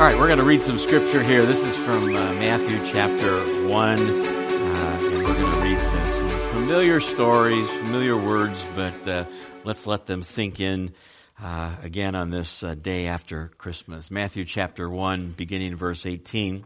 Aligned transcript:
All 0.00 0.06
right, 0.06 0.16
we're 0.16 0.28
going 0.28 0.38
to 0.38 0.46
read 0.46 0.62
some 0.62 0.78
scripture 0.78 1.22
here. 1.22 1.44
This 1.44 1.62
is 1.62 1.76
from 1.76 2.16
uh, 2.16 2.32
Matthew 2.32 2.78
chapter 2.90 3.66
1, 3.68 4.00
uh, 4.00 4.02
and 4.02 5.22
we're 5.22 5.34
going 5.34 5.52
to 5.52 5.60
read 5.60 6.12
some 6.14 6.54
familiar 6.54 7.00
stories, 7.02 7.68
familiar 7.68 8.16
words, 8.16 8.64
but 8.74 9.06
uh, 9.06 9.24
let's 9.62 9.86
let 9.86 10.06
them 10.06 10.22
sink 10.22 10.58
in 10.58 10.94
uh, 11.38 11.76
again 11.82 12.14
on 12.14 12.30
this 12.30 12.62
uh, 12.62 12.72
day 12.72 13.08
after 13.08 13.50
Christmas. 13.58 14.10
Matthew 14.10 14.46
chapter 14.46 14.88
1, 14.88 15.34
beginning 15.36 15.76
verse 15.76 16.06
18. 16.06 16.64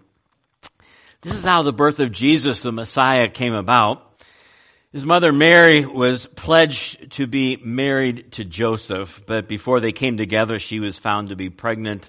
This 1.23 1.35
is 1.35 1.43
how 1.43 1.63
the 1.63 1.73
birth 1.73 1.99
of 1.99 2.13
Jesus, 2.13 2.63
the 2.63 2.71
Messiah, 2.71 3.29
came 3.29 3.55
about. 3.55 4.15
His 4.93 5.05
mother 5.05 5.33
Mary 5.33 5.85
was 5.85 6.25
pledged 6.25 7.11
to 7.15 7.27
be 7.27 7.57
married 7.57 8.31
to 8.35 8.45
Joseph, 8.45 9.25
but 9.27 9.49
before 9.49 9.81
they 9.81 9.91
came 9.91 10.19
together, 10.19 10.61
she 10.61 10.79
was 10.79 10.97
found 10.97 11.31
to 11.31 11.35
be 11.35 11.51
pregnant 11.51 12.09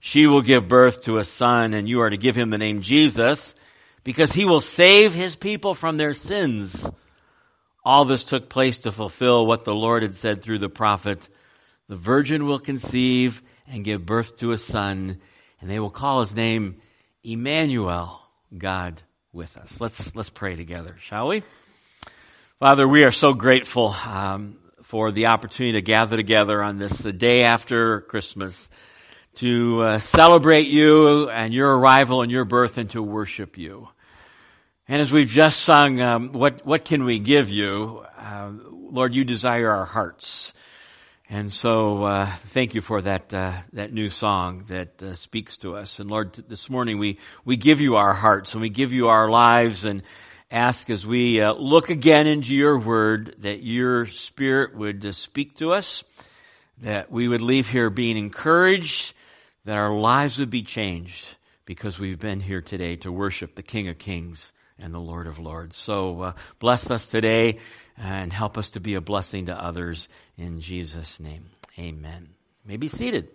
She 0.00 0.26
will 0.26 0.40
give 0.40 0.66
birth 0.66 1.04
to 1.04 1.18
a 1.18 1.24
son 1.24 1.74
and 1.74 1.88
you 1.88 2.00
are 2.00 2.10
to 2.10 2.16
give 2.16 2.36
him 2.36 2.50
the 2.50 2.58
name 2.58 2.80
Jesus 2.80 3.54
because 4.02 4.32
he 4.32 4.46
will 4.46 4.60
save 4.60 5.12
his 5.12 5.36
people 5.36 5.74
from 5.74 5.98
their 5.98 6.14
sins. 6.14 6.88
All 7.84 8.06
this 8.06 8.24
took 8.24 8.48
place 8.48 8.80
to 8.80 8.92
fulfill 8.92 9.46
what 9.46 9.64
the 9.64 9.74
Lord 9.74 10.02
had 10.02 10.14
said 10.14 10.42
through 10.42 10.58
the 10.58 10.70
prophet. 10.70 11.28
The 11.88 11.96
virgin 11.96 12.46
will 12.46 12.58
conceive 12.58 13.42
and 13.68 13.84
give 13.84 14.06
birth 14.06 14.38
to 14.38 14.52
a 14.52 14.56
son 14.56 15.20
and 15.60 15.70
they 15.70 15.78
will 15.78 15.90
call 15.90 16.20
his 16.20 16.34
name 16.34 16.80
Emmanuel, 17.22 18.20
God 18.56 19.02
with 19.32 19.54
us. 19.58 19.80
Let's, 19.80 20.14
let's 20.16 20.30
pray 20.30 20.56
together, 20.56 20.96
shall 21.00 21.28
we? 21.28 21.42
Father, 22.58 22.88
we 22.88 23.04
are 23.04 23.12
so 23.12 23.32
grateful 23.32 23.88
um, 23.88 24.56
for 24.84 25.12
the 25.12 25.26
opportunity 25.26 25.74
to 25.74 25.82
gather 25.82 26.16
together 26.16 26.62
on 26.62 26.78
this 26.78 26.92
day 26.92 27.42
after 27.42 28.00
Christmas 28.02 28.68
to 29.40 29.80
uh, 29.80 29.98
celebrate 29.98 30.66
you 30.66 31.30
and 31.30 31.54
your 31.54 31.78
arrival 31.78 32.20
and 32.20 32.30
your 32.30 32.44
birth 32.44 32.76
and 32.76 32.90
to 32.90 33.02
worship 33.02 33.56
you. 33.56 33.88
And 34.86 35.00
as 35.00 35.10
we've 35.10 35.30
just 35.30 35.62
sung, 35.62 35.98
um, 36.02 36.32
what 36.32 36.66
what 36.66 36.84
can 36.84 37.04
we 37.04 37.20
give 37.20 37.48
you, 37.48 38.04
uh, 38.18 38.50
Lord? 38.70 39.14
You 39.14 39.24
desire 39.24 39.70
our 39.70 39.86
hearts, 39.86 40.52
and 41.30 41.50
so 41.50 42.04
uh, 42.04 42.36
thank 42.52 42.74
you 42.74 42.82
for 42.82 43.00
that 43.00 43.32
uh, 43.32 43.62
that 43.72 43.94
new 43.94 44.10
song 44.10 44.66
that 44.68 45.02
uh, 45.02 45.14
speaks 45.14 45.56
to 45.58 45.74
us. 45.74 46.00
And 46.00 46.10
Lord, 46.10 46.34
this 46.34 46.68
morning 46.68 46.98
we 46.98 47.18
we 47.46 47.56
give 47.56 47.80
you 47.80 47.96
our 47.96 48.12
hearts 48.12 48.52
and 48.52 48.60
we 48.60 48.68
give 48.68 48.92
you 48.92 49.08
our 49.08 49.30
lives 49.30 49.86
and 49.86 50.02
ask 50.50 50.90
as 50.90 51.06
we 51.06 51.40
uh, 51.40 51.54
look 51.54 51.88
again 51.88 52.26
into 52.26 52.54
your 52.54 52.78
word 52.78 53.36
that 53.38 53.62
your 53.62 54.04
spirit 54.06 54.76
would 54.76 55.14
speak 55.14 55.56
to 55.58 55.72
us, 55.72 56.04
that 56.82 57.10
we 57.10 57.26
would 57.26 57.40
leave 57.40 57.68
here 57.68 57.88
being 57.88 58.18
encouraged 58.18 59.14
that 59.70 59.76
our 59.76 59.94
lives 59.94 60.36
would 60.36 60.50
be 60.50 60.64
changed 60.64 61.28
because 61.64 61.96
we've 61.96 62.18
been 62.18 62.40
here 62.40 62.60
today 62.60 62.96
to 62.96 63.12
worship 63.12 63.54
the 63.54 63.62
King 63.62 63.88
of 63.88 63.98
Kings 63.98 64.52
and 64.80 64.92
the 64.92 64.98
Lord 64.98 65.28
of 65.28 65.38
Lords. 65.38 65.76
So 65.76 66.22
uh, 66.22 66.32
bless 66.58 66.90
us 66.90 67.06
today 67.06 67.60
and 67.96 68.32
help 68.32 68.58
us 68.58 68.70
to 68.70 68.80
be 68.80 68.96
a 68.96 69.00
blessing 69.00 69.46
to 69.46 69.54
others 69.54 70.08
in 70.36 70.60
Jesus' 70.60 71.20
name. 71.20 71.50
Amen. 71.78 72.30
You 72.64 72.68
may 72.68 72.78
be 72.78 72.88
seated. 72.88 73.28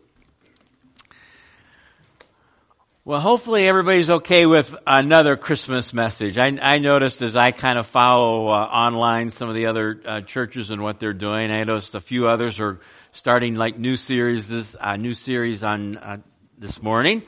Well, 3.07 3.21
hopefully 3.21 3.67
everybody's 3.67 4.09
okay 4.09 4.47
with 4.47 4.73
another 4.87 5.35
Christmas 5.35 5.93
message. 5.93 6.39
I, 6.39 6.47
I 6.59 6.79
noticed 6.79 7.21
as 7.21 7.37
I 7.37 7.51
kind 7.51 7.77
of 7.77 7.85
follow 7.85 8.47
uh, 8.47 8.53
online 8.53 9.29
some 9.29 9.47
of 9.47 9.53
the 9.53 9.67
other 9.67 10.01
uh, 10.03 10.21
churches 10.21 10.71
and 10.71 10.81
what 10.81 10.99
they're 10.99 11.13
doing, 11.13 11.51
I 11.51 11.63
noticed 11.65 11.93
a 11.93 11.99
few 11.99 12.27
others 12.27 12.59
are 12.59 12.79
starting 13.11 13.53
like 13.53 13.77
new 13.77 13.95
series, 13.95 14.47
this 14.47 14.75
uh, 14.81 14.95
new 14.95 15.13
series 15.13 15.63
on 15.63 15.97
uh, 15.97 16.17
this 16.57 16.81
morning. 16.81 17.21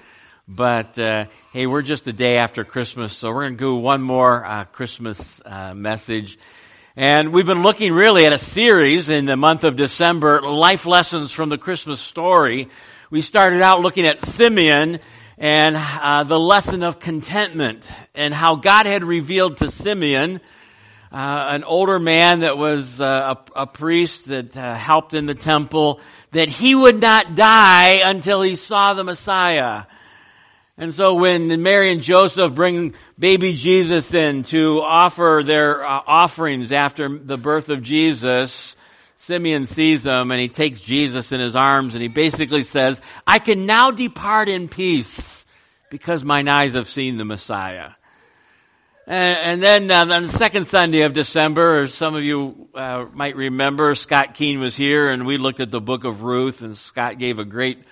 But 0.48 0.98
uh, 0.98 1.26
hey, 1.54 1.68
we're 1.68 1.84
just 1.84 2.08
a 2.08 2.12
day 2.14 2.38
after 2.38 2.64
Christmas, 2.64 3.16
so 3.16 3.28
we're 3.28 3.44
going 3.44 3.58
to 3.58 3.64
do 3.66 3.76
one 3.76 4.02
more 4.02 4.44
uh, 4.44 4.64
Christmas 4.64 5.44
message. 5.76 6.40
And 6.96 7.32
we've 7.32 7.46
been 7.46 7.62
looking 7.62 7.94
really 7.94 8.26
at 8.26 8.34
a 8.34 8.40
series 8.40 9.10
in 9.10 9.26
the 9.26 9.38
month 9.38 9.64
of 9.64 9.76
December, 9.76 10.42
life 10.42 10.88
lessons 10.88 11.32
from 11.32 11.50
the 11.50 11.60
Christmas 11.60 12.02
story. 12.02 12.68
We 13.12 13.22
started 13.22 13.62
out 13.62 13.82
looking 13.82 14.08
at 14.08 14.18
Simeon 14.18 15.02
and 15.38 15.76
uh, 15.76 16.24
the 16.24 16.40
lesson 16.40 16.84
of 16.84 17.00
contentment 17.00 17.88
and 18.16 18.34
how 18.34 18.56
God 18.56 18.86
had 18.86 19.04
revealed 19.04 19.58
to 19.58 19.70
Simeon 19.70 20.42
uh, 21.12 21.16
an 21.50 21.64
older 21.64 22.00
man 22.00 22.42
that 22.42 22.58
was 22.58 23.00
uh, 23.00 23.36
a, 23.56 23.62
a, 23.62 23.68
priest 23.68 24.28
that 24.28 24.56
uh, 24.58 24.76
helped 24.76 25.14
in 25.14 25.26
the 25.26 25.36
temple, 25.36 26.02
that 26.32 26.50
he 26.50 26.76
would 26.76 27.00
not 27.00 27.36
die 27.36 28.02
until 28.04 28.42
he 28.42 28.56
saw 28.56 28.94
the 28.94 29.04
Messiah. 29.04 29.84
And 30.78 30.94
so 30.94 31.16
when 31.16 31.64
Mary 31.64 31.92
and 31.92 32.04
Joseph 32.04 32.54
bring 32.54 32.94
baby 33.18 33.54
Jesus 33.54 34.14
in 34.14 34.44
to 34.44 34.82
offer 34.82 35.42
their 35.46 35.84
uh, 35.84 36.02
offerings 36.06 36.72
after 36.72 37.18
the 37.18 37.38
birth 37.38 37.70
of 37.70 37.82
Jesus, 37.82 38.76
Simeon 39.28 39.66
sees 39.66 40.06
him 40.06 40.32
and 40.32 40.40
he 40.40 40.48
takes 40.48 40.80
Jesus 40.80 41.34
in 41.34 41.42
his 41.42 41.54
arms 41.54 41.96
and 41.96 42.02
he 42.02 42.08
basically 42.08 42.64
says, 42.64 43.02
I 43.28 43.40
can 43.40 43.66
now 43.66 43.92
depart 43.92 44.48
in 44.48 44.70
peace 44.70 45.46
because 45.90 46.24
mine 46.24 46.48
eyes 46.48 46.76
have 46.76 46.90
seen 46.90 47.18
the 47.18 47.26
Messiah. 47.26 47.90
And, 49.06 49.62
then 49.62 49.92
uh, 49.92 50.06
on 50.16 50.28
the 50.28 50.38
second 50.38 50.68
Sunday 50.68 51.02
of 51.02 51.12
December, 51.12 51.82
as 51.82 51.94
some 51.94 52.16
of 52.16 52.24
you 52.24 52.70
uh, 52.74 53.04
might 53.14 53.36
remember, 53.36 53.96
Scott 53.96 54.34
Keene 54.34 54.62
was 54.62 54.78
here 54.78 55.10
and 55.10 55.26
we 55.26 55.38
looked 55.38 55.60
at 55.60 55.72
the 55.72 55.82
book 55.82 56.06
of 56.06 56.22
Ruth 56.22 56.62
and 56.62 56.74
Scott 56.74 57.20
gave 57.20 57.38
a 57.38 57.46
great 57.46 57.84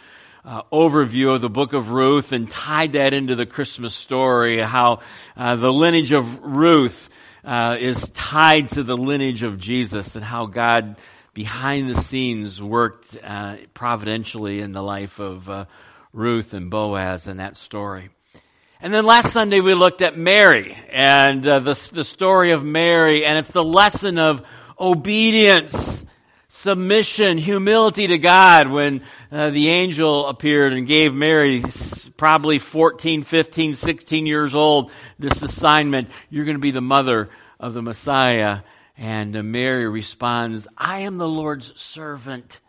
uh, 0.46 0.62
overview 0.72 1.36
of 1.36 1.42
the 1.42 1.50
book 1.50 1.74
of 1.74 1.90
Ruth 1.90 2.32
and 2.32 2.50
tied 2.50 2.94
that 2.94 3.14
into 3.14 3.36
the 3.36 3.46
Christmas 3.46 3.94
story, 3.94 4.62
how 4.62 5.02
uh, 5.36 5.58
the 5.58 5.70
lineage 5.70 6.14
of 6.14 6.42
Ruth 6.44 7.10
uh, 7.44 7.76
is 7.78 8.10
tied 8.12 8.70
to 8.72 8.84
the 8.84 8.96
lineage 8.96 9.44
of 9.44 9.60
Jesus 9.60 10.16
and 10.16 10.24
how 10.24 10.46
God 10.46 10.96
behind 11.36 11.94
the 11.94 12.02
scenes 12.02 12.60
worked 12.60 13.16
uh, 13.24 13.58
providentially 13.76 14.62
in 14.62 14.72
the 14.72 14.82
life 14.82 15.20
of 15.20 15.68
Ruth 16.12 16.54
and 16.54 16.72
Boaz 16.72 17.28
in 17.28 17.38
that 17.38 17.58
story. 17.58 18.10
And 18.82 18.94
then 18.94 19.06
last 19.06 19.32
Sunday 19.32 19.60
we 19.60 19.74
looked 19.74 20.02
at 20.02 20.18
Mary 20.18 20.78
and 20.92 21.46
uh, 21.46 21.60
the, 21.60 21.90
the 21.92 22.04
story 22.04 22.52
of 22.52 22.64
Mary 22.64 23.26
and 23.26 23.38
it's 23.38 23.50
the 23.50 23.64
lesson 23.64 24.18
of 24.18 24.44
obedience, 24.80 26.06
submission, 26.48 27.38
humility 27.38 28.08
to 28.08 28.18
God 28.18 28.72
when 28.72 29.02
uh, 29.32 29.50
the 29.50 29.70
angel 29.70 30.28
appeared 30.28 30.74
and 30.74 30.88
gave 30.88 31.14
Mary 31.14 31.64
probably 32.16 32.60
14, 32.60 33.24
15, 33.24 33.74
16 33.74 34.26
years 34.26 34.56
old 34.56 34.92
this 35.20 35.42
assignment. 35.42 36.10
You're 36.30 36.46
going 36.46 36.58
to 36.58 36.62
be 36.62 36.72
the 36.72 36.82
mother 36.82 37.30
of 37.60 37.74
the 37.74 37.82
Messiah. 37.82 38.60
And 38.98 39.36
uh, 39.36 39.44
Mary 39.44 39.88
responds, 39.88 40.68
I 40.78 41.00
am 41.00 41.18
the 41.18 41.28
Lord's 41.28 41.74
servant. 41.80 42.60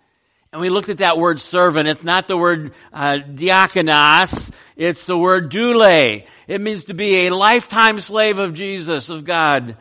And 0.53 0.60
we 0.60 0.70
looked 0.70 0.88
at 0.88 0.98
that 0.98 1.19
word 1.19 1.38
servant. 1.38 1.89
It's 1.89 2.04
not 2.04 2.28
the 2.28 2.36
word 2.36 2.72
uh, 2.92 3.18
diakonos. 3.28 4.51
It's 4.77 5.06
the 5.06 5.16
word 5.16 5.51
doule. 5.51 6.22
It 6.48 6.60
means 6.60 6.84
to 6.84 6.95
be 6.95 7.27
a 7.27 7.34
lifetime 7.34 8.01
slave 8.01 8.39
of 8.39 8.54
Jesus, 8.54 9.10
of 9.10 9.24
God. 9.24 9.77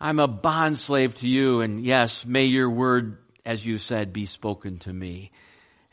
I'm 0.00 0.18
a 0.18 0.28
bond 0.28 0.78
slave 0.78 1.14
to 1.16 1.28
you. 1.28 1.60
And 1.60 1.84
yes, 1.84 2.24
may 2.24 2.44
your 2.44 2.70
word, 2.70 3.18
as 3.44 3.64
you 3.64 3.78
said, 3.78 4.12
be 4.12 4.26
spoken 4.26 4.78
to 4.80 4.92
me. 4.92 5.32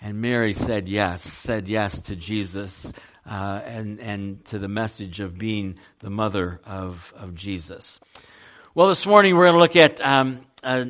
And 0.02 0.22
Mary 0.22 0.54
said 0.54 0.88
yes, 0.88 1.22
said 1.22 1.68
yes 1.68 2.00
to 2.04 2.16
Jesus, 2.16 2.92
uh, 3.30 3.62
and, 3.66 4.00
and 4.00 4.46
to 4.46 4.58
the 4.58 4.70
message 4.70 5.20
of 5.20 5.38
being 5.38 5.78
the 6.00 6.10
mother 6.10 6.62
of, 6.66 7.14
of 7.18 7.36
Jesus. 7.36 8.00
Well, 8.80 8.88
this 8.88 9.06
morning 9.06 9.36
we're 9.36 9.52
going 9.52 9.56
to 9.56 9.60
look 9.60 9.76
at 9.76 10.00
um, 10.00 10.40
a, 10.64 10.86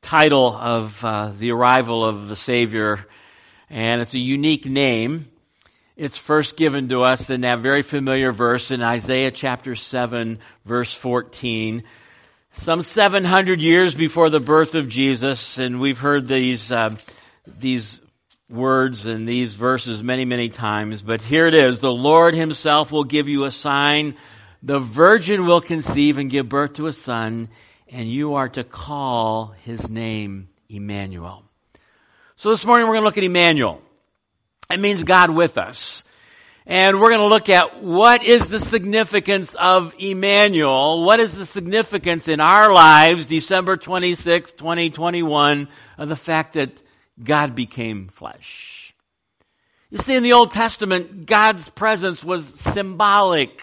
title 0.00 0.56
of 0.56 1.04
uh, 1.04 1.32
the 1.36 1.50
arrival 1.50 2.08
of 2.08 2.28
the 2.28 2.36
Savior, 2.36 3.04
and 3.68 4.00
it's 4.00 4.14
a 4.14 4.18
unique 4.20 4.64
name. 4.64 5.28
It's 5.96 6.16
first 6.16 6.56
given 6.56 6.88
to 6.90 7.00
us 7.00 7.28
in 7.28 7.40
that 7.40 7.58
very 7.62 7.82
familiar 7.82 8.30
verse 8.30 8.70
in 8.70 8.80
Isaiah 8.80 9.32
chapter 9.32 9.74
7, 9.74 10.38
verse 10.64 10.94
14. 10.94 11.82
Some 12.52 12.82
700 12.82 13.60
years 13.60 13.92
before 13.92 14.30
the 14.30 14.38
birth 14.38 14.76
of 14.76 14.88
Jesus, 14.88 15.58
and 15.58 15.80
we've 15.80 15.98
heard 15.98 16.28
these, 16.28 16.70
uh, 16.70 16.94
these 17.44 18.00
words 18.48 19.04
and 19.04 19.26
these 19.26 19.52
verses 19.56 20.00
many, 20.00 20.24
many 20.24 20.48
times, 20.48 21.02
but 21.02 21.20
here 21.22 21.48
it 21.48 21.54
is. 21.54 21.80
The 21.80 21.90
Lord 21.90 22.36
himself 22.36 22.92
will 22.92 23.02
give 23.02 23.26
you 23.26 23.46
a 23.46 23.50
sign. 23.50 24.14
The 24.66 24.80
virgin 24.80 25.46
will 25.46 25.60
conceive 25.60 26.18
and 26.18 26.28
give 26.28 26.48
birth 26.48 26.74
to 26.74 26.88
a 26.88 26.92
son, 26.92 27.48
and 27.88 28.10
you 28.10 28.34
are 28.34 28.48
to 28.48 28.64
call 28.64 29.54
his 29.62 29.88
name 29.88 30.48
Emmanuel. 30.68 31.44
So 32.34 32.50
this 32.50 32.64
morning 32.64 32.88
we're 32.88 32.94
going 32.94 33.04
to 33.04 33.06
look 33.06 33.16
at 33.16 33.22
Emmanuel. 33.22 33.80
It 34.68 34.80
means 34.80 35.04
God 35.04 35.30
with 35.30 35.56
us. 35.56 36.02
And 36.66 36.98
we're 36.98 37.10
going 37.10 37.20
to 37.20 37.28
look 37.28 37.48
at 37.48 37.80
what 37.80 38.24
is 38.24 38.48
the 38.48 38.58
significance 38.58 39.54
of 39.54 39.94
Emmanuel? 40.00 41.04
What 41.04 41.20
is 41.20 41.32
the 41.32 41.46
significance 41.46 42.26
in 42.26 42.40
our 42.40 42.72
lives, 42.72 43.28
December 43.28 43.76
26, 43.76 44.54
2021, 44.54 45.68
of 45.96 46.08
the 46.08 46.16
fact 46.16 46.54
that 46.54 46.72
God 47.22 47.54
became 47.54 48.08
flesh? 48.08 48.92
You 49.90 49.98
see, 49.98 50.16
in 50.16 50.24
the 50.24 50.32
Old 50.32 50.50
Testament, 50.50 51.26
God's 51.26 51.68
presence 51.68 52.24
was 52.24 52.44
symbolic. 52.72 53.62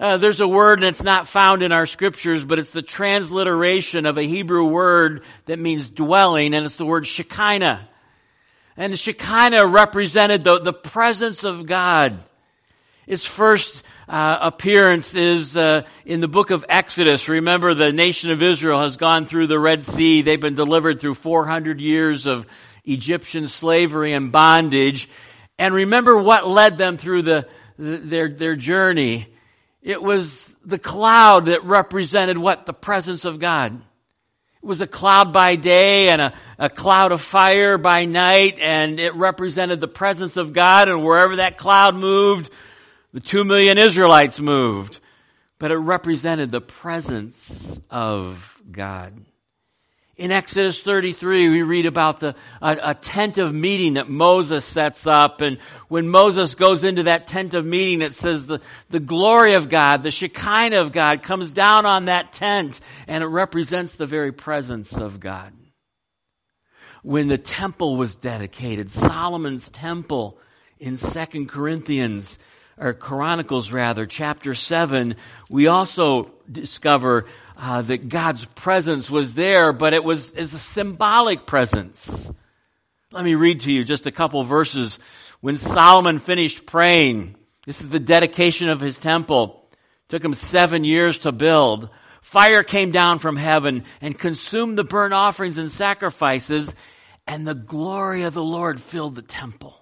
Uh, 0.00 0.16
there's 0.16 0.40
a 0.40 0.48
word 0.48 0.82
it's 0.82 1.02
not 1.02 1.28
found 1.28 1.62
in 1.62 1.72
our 1.72 1.84
scriptures, 1.84 2.42
but 2.42 2.58
it's 2.58 2.70
the 2.70 2.80
transliteration 2.80 4.06
of 4.06 4.16
a 4.16 4.22
Hebrew 4.22 4.64
word 4.64 5.24
that 5.44 5.58
means 5.58 5.90
dwelling, 5.90 6.54
and 6.54 6.64
it's 6.64 6.76
the 6.76 6.86
word 6.86 7.06
Shekinah. 7.06 7.86
And 8.78 8.98
Shekinah 8.98 9.66
represented 9.66 10.42
the, 10.42 10.58
the 10.60 10.72
presence 10.72 11.44
of 11.44 11.66
God. 11.66 12.18
Its 13.06 13.26
first 13.26 13.82
uh, 14.08 14.38
appearance 14.40 15.14
is 15.14 15.54
uh, 15.54 15.82
in 16.06 16.20
the 16.20 16.28
book 16.28 16.48
of 16.48 16.64
Exodus. 16.66 17.28
Remember, 17.28 17.74
the 17.74 17.92
nation 17.92 18.30
of 18.30 18.40
Israel 18.42 18.80
has 18.80 18.96
gone 18.96 19.26
through 19.26 19.48
the 19.48 19.60
Red 19.60 19.82
Sea. 19.82 20.22
They've 20.22 20.40
been 20.40 20.54
delivered 20.54 20.98
through 20.98 21.16
400 21.16 21.78
years 21.78 22.26
of 22.26 22.46
Egyptian 22.86 23.48
slavery 23.48 24.14
and 24.14 24.32
bondage. 24.32 25.10
And 25.58 25.74
remember 25.74 26.16
what 26.16 26.48
led 26.48 26.78
them 26.78 26.96
through 26.96 27.20
the 27.20 27.48
their, 27.76 28.30
their 28.30 28.56
journey. 28.56 29.26
It 29.82 30.02
was 30.02 30.52
the 30.64 30.78
cloud 30.78 31.46
that 31.46 31.64
represented 31.64 32.36
what? 32.36 32.66
The 32.66 32.72
presence 32.72 33.24
of 33.24 33.38
God. 33.38 33.80
It 34.62 34.66
was 34.66 34.82
a 34.82 34.86
cloud 34.86 35.32
by 35.32 35.56
day 35.56 36.08
and 36.08 36.20
a, 36.20 36.34
a 36.58 36.68
cloud 36.68 37.12
of 37.12 37.22
fire 37.22 37.78
by 37.78 38.04
night, 38.04 38.58
and 38.60 39.00
it 39.00 39.14
represented 39.14 39.80
the 39.80 39.88
presence 39.88 40.36
of 40.36 40.52
God, 40.52 40.88
and 40.88 41.02
wherever 41.02 41.36
that 41.36 41.56
cloud 41.56 41.96
moved, 41.96 42.50
the 43.14 43.20
two 43.20 43.44
million 43.44 43.78
Israelites 43.78 44.38
moved. 44.38 45.00
But 45.58 45.70
it 45.70 45.76
represented 45.76 46.50
the 46.50 46.60
presence 46.60 47.80
of 47.90 48.60
God. 48.70 49.14
In 50.20 50.32
Exodus 50.32 50.78
33, 50.82 51.48
we 51.48 51.62
read 51.62 51.86
about 51.86 52.20
the, 52.20 52.34
a, 52.60 52.90
a, 52.90 52.94
tent 52.94 53.38
of 53.38 53.54
meeting 53.54 53.94
that 53.94 54.10
Moses 54.10 54.66
sets 54.66 55.06
up. 55.06 55.40
And 55.40 55.56
when 55.88 56.10
Moses 56.10 56.54
goes 56.54 56.84
into 56.84 57.04
that 57.04 57.26
tent 57.26 57.54
of 57.54 57.64
meeting, 57.64 58.02
it 58.02 58.12
says 58.12 58.44
the, 58.44 58.60
the 58.90 59.00
glory 59.00 59.54
of 59.54 59.70
God, 59.70 60.02
the 60.02 60.10
Shekinah 60.10 60.78
of 60.78 60.92
God 60.92 61.22
comes 61.22 61.54
down 61.54 61.86
on 61.86 62.04
that 62.04 62.34
tent 62.34 62.80
and 63.08 63.24
it 63.24 63.28
represents 63.28 63.92
the 63.94 64.04
very 64.04 64.30
presence 64.30 64.92
of 64.92 65.20
God. 65.20 65.54
When 67.02 67.28
the 67.28 67.38
temple 67.38 67.96
was 67.96 68.14
dedicated, 68.14 68.90
Solomon's 68.90 69.70
temple 69.70 70.38
in 70.78 70.98
Second 70.98 71.48
Corinthians, 71.48 72.38
or 72.76 72.92
Chronicles 72.92 73.72
rather, 73.72 74.04
chapter 74.04 74.54
7, 74.54 75.16
we 75.48 75.66
also 75.66 76.30
discover 76.50 77.24
uh, 77.60 77.82
that 77.82 78.08
God's 78.08 78.42
presence 78.46 79.10
was 79.10 79.34
there, 79.34 79.74
but 79.74 79.92
it 79.92 80.02
was 80.02 80.32
as 80.32 80.54
a 80.54 80.58
symbolic 80.58 81.46
presence. 81.46 82.30
Let 83.12 83.22
me 83.22 83.34
read 83.34 83.60
to 83.60 83.72
you 83.72 83.84
just 83.84 84.06
a 84.06 84.12
couple 84.12 84.42
verses. 84.44 84.98
When 85.42 85.58
Solomon 85.58 86.20
finished 86.20 86.64
praying, 86.64 87.36
this 87.66 87.82
is 87.82 87.90
the 87.90 88.00
dedication 88.00 88.70
of 88.70 88.80
his 88.80 88.98
temple. 88.98 89.68
It 89.72 90.08
took 90.08 90.24
him 90.24 90.32
seven 90.32 90.84
years 90.84 91.18
to 91.18 91.32
build. 91.32 91.90
Fire 92.22 92.62
came 92.62 92.92
down 92.92 93.18
from 93.18 93.36
heaven 93.36 93.84
and 94.00 94.18
consumed 94.18 94.78
the 94.78 94.84
burnt 94.84 95.12
offerings 95.12 95.58
and 95.58 95.70
sacrifices, 95.70 96.74
and 97.26 97.46
the 97.46 97.54
glory 97.54 98.22
of 98.22 98.32
the 98.32 98.42
Lord 98.42 98.80
filled 98.80 99.16
the 99.16 99.22
temple. 99.22 99.76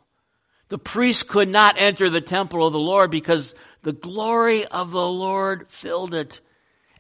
The 0.69 0.79
priests 0.79 1.23
could 1.23 1.49
not 1.49 1.77
enter 1.79 2.11
the 2.11 2.21
temple 2.21 2.67
of 2.67 2.73
the 2.73 2.79
Lord 2.81 3.13
because 3.13 3.55
the 3.83 3.93
glory 3.93 4.67
of 4.67 4.91
the 4.91 5.07
Lord 5.07 5.67
filled 5.69 6.13
it. 6.13 6.41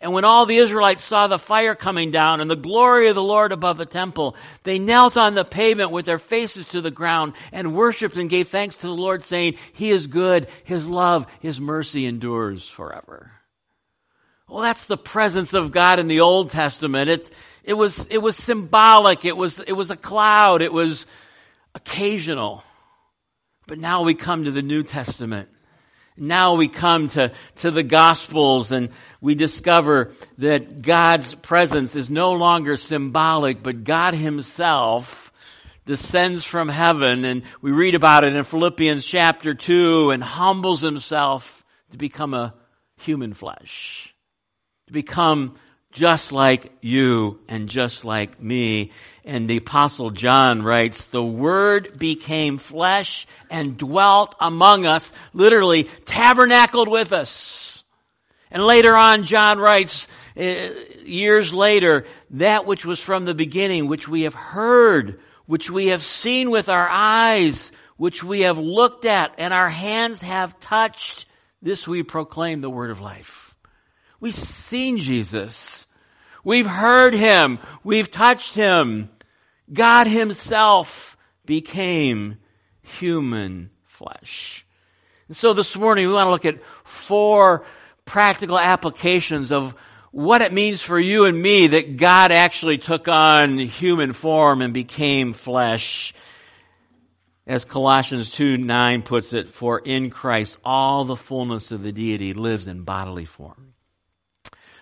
And 0.00 0.12
when 0.12 0.24
all 0.24 0.46
the 0.46 0.58
Israelites 0.58 1.02
saw 1.02 1.26
the 1.26 1.38
fire 1.38 1.74
coming 1.74 2.12
down 2.12 2.40
and 2.40 2.48
the 2.48 2.56
glory 2.56 3.08
of 3.08 3.16
the 3.16 3.22
Lord 3.22 3.50
above 3.50 3.78
the 3.78 3.86
temple, 3.86 4.36
they 4.62 4.78
knelt 4.78 5.16
on 5.16 5.34
the 5.34 5.44
pavement 5.44 5.90
with 5.90 6.06
their 6.06 6.18
faces 6.18 6.68
to 6.68 6.80
the 6.80 6.90
ground 6.90 7.32
and 7.50 7.74
worshiped 7.74 8.16
and 8.16 8.30
gave 8.30 8.48
thanks 8.48 8.76
to 8.76 8.86
the 8.86 8.92
Lord 8.92 9.24
saying, 9.24 9.56
He 9.72 9.90
is 9.90 10.06
good, 10.06 10.48
His 10.62 10.88
love, 10.88 11.26
His 11.40 11.60
mercy 11.60 12.06
endures 12.06 12.68
forever. 12.68 13.32
Well, 14.48 14.62
that's 14.62 14.86
the 14.86 14.96
presence 14.96 15.52
of 15.52 15.72
God 15.72 15.98
in 15.98 16.06
the 16.06 16.20
Old 16.20 16.50
Testament. 16.50 17.10
It, 17.10 17.30
it 17.64 17.74
was, 17.74 18.06
it 18.06 18.18
was 18.18 18.36
symbolic. 18.36 19.24
It 19.24 19.36
was, 19.36 19.60
it 19.60 19.74
was 19.74 19.90
a 19.90 19.96
cloud. 19.96 20.62
It 20.62 20.72
was 20.72 21.06
occasional. 21.74 22.62
But 23.66 23.78
now 23.78 24.04
we 24.04 24.14
come 24.14 24.44
to 24.44 24.50
the 24.50 24.62
New 24.62 24.84
Testament 24.84 25.50
now 26.20 26.54
we 26.54 26.68
come 26.68 27.08
to, 27.08 27.32
to 27.56 27.70
the 27.70 27.82
Gospels 27.82 28.72
and 28.72 28.90
we 29.20 29.34
discover 29.34 30.12
that 30.38 30.82
God's 30.82 31.34
presence 31.34 31.96
is 31.96 32.10
no 32.10 32.32
longer 32.32 32.76
symbolic, 32.76 33.62
but 33.62 33.84
God 33.84 34.14
Himself 34.14 35.32
descends 35.86 36.44
from 36.44 36.68
heaven. 36.68 37.24
And 37.24 37.42
we 37.62 37.70
read 37.70 37.94
about 37.94 38.24
it 38.24 38.34
in 38.34 38.44
Philippians 38.44 39.04
chapter 39.04 39.54
2 39.54 40.10
and 40.10 40.22
humbles 40.22 40.80
Himself 40.80 41.64
to 41.90 41.96
become 41.96 42.34
a 42.34 42.54
human 42.96 43.32
flesh, 43.32 44.12
to 44.86 44.92
become 44.92 45.54
just 45.92 46.32
like 46.32 46.72
you 46.80 47.40
and 47.48 47.68
just 47.68 48.04
like 48.04 48.40
me. 48.40 48.92
And 49.24 49.48
the 49.48 49.58
apostle 49.58 50.10
John 50.10 50.62
writes, 50.62 51.04
the 51.06 51.22
word 51.22 51.98
became 51.98 52.58
flesh 52.58 53.26
and 53.50 53.76
dwelt 53.76 54.34
among 54.40 54.86
us, 54.86 55.10
literally 55.32 55.84
tabernacled 56.04 56.88
with 56.88 57.12
us. 57.12 57.84
And 58.50 58.62
later 58.62 58.96
on, 58.96 59.24
John 59.24 59.58
writes, 59.58 60.08
uh, 60.36 60.70
years 61.04 61.52
later, 61.52 62.06
that 62.30 62.64
which 62.66 62.86
was 62.86 63.00
from 63.00 63.24
the 63.24 63.34
beginning, 63.34 63.88
which 63.88 64.08
we 64.08 64.22
have 64.22 64.34
heard, 64.34 65.20
which 65.46 65.70
we 65.70 65.86
have 65.88 66.04
seen 66.04 66.50
with 66.50 66.68
our 66.68 66.88
eyes, 66.88 67.72
which 67.96 68.22
we 68.22 68.42
have 68.42 68.58
looked 68.58 69.04
at 69.04 69.34
and 69.38 69.52
our 69.52 69.68
hands 69.68 70.20
have 70.22 70.58
touched, 70.60 71.26
this 71.60 71.88
we 71.88 72.02
proclaim 72.02 72.60
the 72.60 72.70
word 72.70 72.90
of 72.90 73.00
life. 73.00 73.47
We've 74.20 74.34
seen 74.34 74.98
Jesus. 74.98 75.86
We've 76.44 76.66
heard 76.66 77.14
him. 77.14 77.58
We've 77.84 78.10
touched 78.10 78.54
him. 78.54 79.10
God 79.72 80.06
himself 80.06 81.16
became 81.44 82.38
human 82.82 83.70
flesh. 83.84 84.64
And 85.28 85.36
so 85.36 85.52
this 85.52 85.76
morning 85.76 86.06
we 86.06 86.14
want 86.14 86.26
to 86.26 86.30
look 86.30 86.46
at 86.46 86.62
four 86.84 87.64
practical 88.04 88.58
applications 88.58 89.52
of 89.52 89.74
what 90.10 90.40
it 90.40 90.52
means 90.52 90.80
for 90.80 90.98
you 90.98 91.26
and 91.26 91.40
me 91.40 91.68
that 91.68 91.96
God 91.96 92.32
actually 92.32 92.78
took 92.78 93.08
on 93.08 93.58
human 93.58 94.14
form 94.14 94.62
and 94.62 94.72
became 94.72 95.34
flesh. 95.34 96.14
As 97.46 97.64
Colossians 97.64 98.30
2 98.30 98.56
9 98.56 99.02
puts 99.02 99.32
it, 99.32 99.50
for 99.50 99.78
in 99.78 100.10
Christ 100.10 100.56
all 100.64 101.04
the 101.04 101.16
fullness 101.16 101.70
of 101.70 101.82
the 101.82 101.92
deity 101.92 102.34
lives 102.34 102.66
in 102.66 102.82
bodily 102.82 103.24
form. 103.24 103.67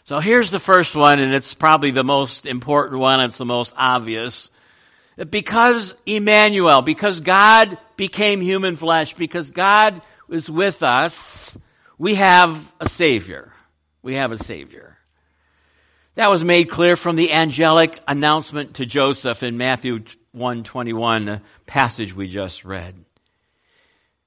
So 0.07 0.21
here's 0.21 0.53
the 0.53 0.61
first 0.61 0.95
one, 0.95 1.19
and 1.19 1.35
it's 1.35 1.53
probably 1.53 1.91
the 1.91 2.05
most 2.05 2.47
important 2.47 3.01
one, 3.01 3.21
it's 3.23 3.39
the 3.39 3.45
most 3.45 3.75
obvious. 3.77 4.53
Because 5.31 5.95
Emmanuel, 6.07 6.81
because 6.81 7.19
God 7.19 7.77
became 7.97 8.41
human 8.41 8.77
flesh, 8.77 9.15
because 9.15 9.51
God 9.51 10.01
was 10.29 10.49
with 10.49 10.85
us, 10.85 11.59
we 11.99 12.15
have 12.15 12.57
a 12.79 12.89
Savior. 12.89 13.53
We 14.01 14.15
have 14.15 14.31
a 14.31 14.45
Savior. 14.45 14.97
That 16.15 16.31
was 16.31 16.45
made 16.45 16.71
clear 16.71 16.95
from 16.95 17.17
the 17.17 17.33
angelic 17.33 17.99
announcement 18.07 18.75
to 18.75 18.87
Joseph 18.87 19.43
in 19.43 19.59
Matthew 19.59 20.05
121, 20.31 21.25
the 21.25 21.43
passage 21.67 22.15
we 22.15 22.29
just 22.29 22.65
read. 22.65 23.06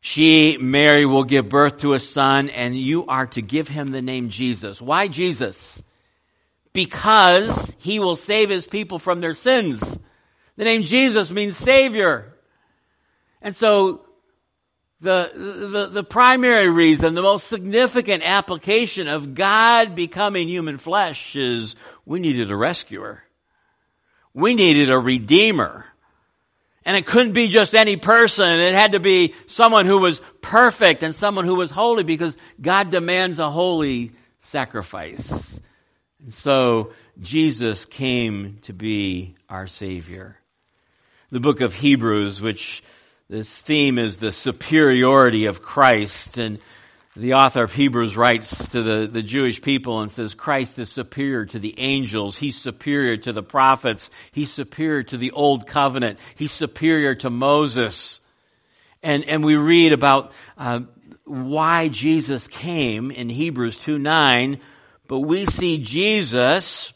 She, 0.02 0.58
Mary, 0.58 1.06
will 1.06 1.26
give 1.26 1.50
birth 1.50 1.78
to 1.80 1.94
a 1.94 2.00
son 2.00 2.50
and 2.50 2.78
you 2.78 3.06
are 3.08 3.28
to 3.28 3.42
give 3.42 3.68
him 3.68 3.88
the 3.88 4.02
name 4.02 4.30
Jesus. 4.30 4.82
Why 4.82 5.08
Jesus? 5.08 5.82
Because 6.72 7.74
he 7.80 8.00
will 8.00 8.16
save 8.16 8.50
his 8.50 8.66
people 8.66 9.00
from 9.00 9.20
their 9.20 9.34
sins. 9.34 9.82
The 10.56 10.64
name 10.64 10.84
Jesus 10.84 11.30
means 11.32 11.58
Savior. 11.58 12.34
And 13.42 13.56
so, 13.56 14.06
the, 15.02 15.32
the, 15.72 15.88
the 15.88 16.04
primary 16.04 16.70
reason, 16.70 17.14
the 17.14 17.22
most 17.22 17.48
significant 17.48 18.22
application 18.24 19.08
of 19.08 19.34
God 19.34 19.96
becoming 19.96 20.50
human 20.50 20.78
flesh 20.78 21.36
is 21.36 21.76
we 22.06 22.20
needed 22.20 22.52
a 22.52 22.56
rescuer. 22.56 23.24
We 24.34 24.56
needed 24.56 24.92
a 24.92 24.98
redeemer. 24.98 25.86
And 26.86 26.96
it 26.96 27.06
couldn't 27.06 27.34
be 27.34 27.50
just 27.50 27.76
any 27.76 27.98
person. 27.98 28.62
It 28.62 28.74
had 28.74 28.94
to 28.94 29.00
be 29.00 29.36
someone 29.48 29.86
who 29.86 30.00
was 30.00 30.22
perfect 30.42 31.04
and 31.04 31.14
someone 31.14 31.46
who 31.46 31.56
was 31.56 31.72
holy 31.72 32.04
because 32.04 32.38
God 32.62 32.90
demands 32.90 33.40
a 33.40 33.52
holy 33.52 34.14
sacrifice. 34.44 35.60
And 36.24 36.34
so 36.34 36.92
Jesus 37.22 37.86
came 37.86 38.60
to 38.64 38.74
be 38.74 39.36
our 39.50 39.68
Savior. 39.68 40.38
The 41.32 41.40
book 41.40 41.62
of 41.62 41.74
Hebrews, 41.74 42.42
which 42.42 42.82
this 43.30 43.62
theme 43.62 44.00
is 44.00 44.18
the 44.18 44.32
superiority 44.32 45.46
of 45.46 45.62
Christ 45.62 46.38
and 46.40 46.60
the 47.16 47.34
author 47.34 47.64
of 47.64 47.72
Hebrews 47.72 48.16
writes 48.16 48.48
to 48.70 48.84
the, 48.84 49.08
the 49.12 49.24
Jewish 49.24 49.62
people 49.62 50.02
and 50.02 50.12
says, 50.12 50.34
Christ 50.34 50.78
is 50.78 50.92
superior 50.92 51.46
to 51.48 51.60
the 51.60 51.74
angels. 51.80 52.38
He's 52.38 52.58
superior 52.58 53.18
to 53.18 53.34
the 53.34 53.42
prophets. 53.42 54.10
He's 54.32 54.52
superior 54.52 55.04
to 55.04 55.18
the 55.18 55.32
old 55.32 55.66
covenant. 55.66 56.20
He's 56.36 56.52
superior 56.52 57.16
to 57.16 57.30
Moses. 57.30 58.22
And, 59.02 59.24
and 59.28 59.44
we 59.44 59.56
read 59.56 59.92
about 59.92 60.34
uh, 60.58 60.82
why 61.26 61.88
Jesus 61.88 62.48
came 62.48 63.12
in 63.12 63.30
Hebrews 63.30 63.78
2 63.78 63.98
9, 63.98 64.60
but 65.08 65.20
we 65.20 65.46
see 65.46 65.80
Jesus 65.80 66.94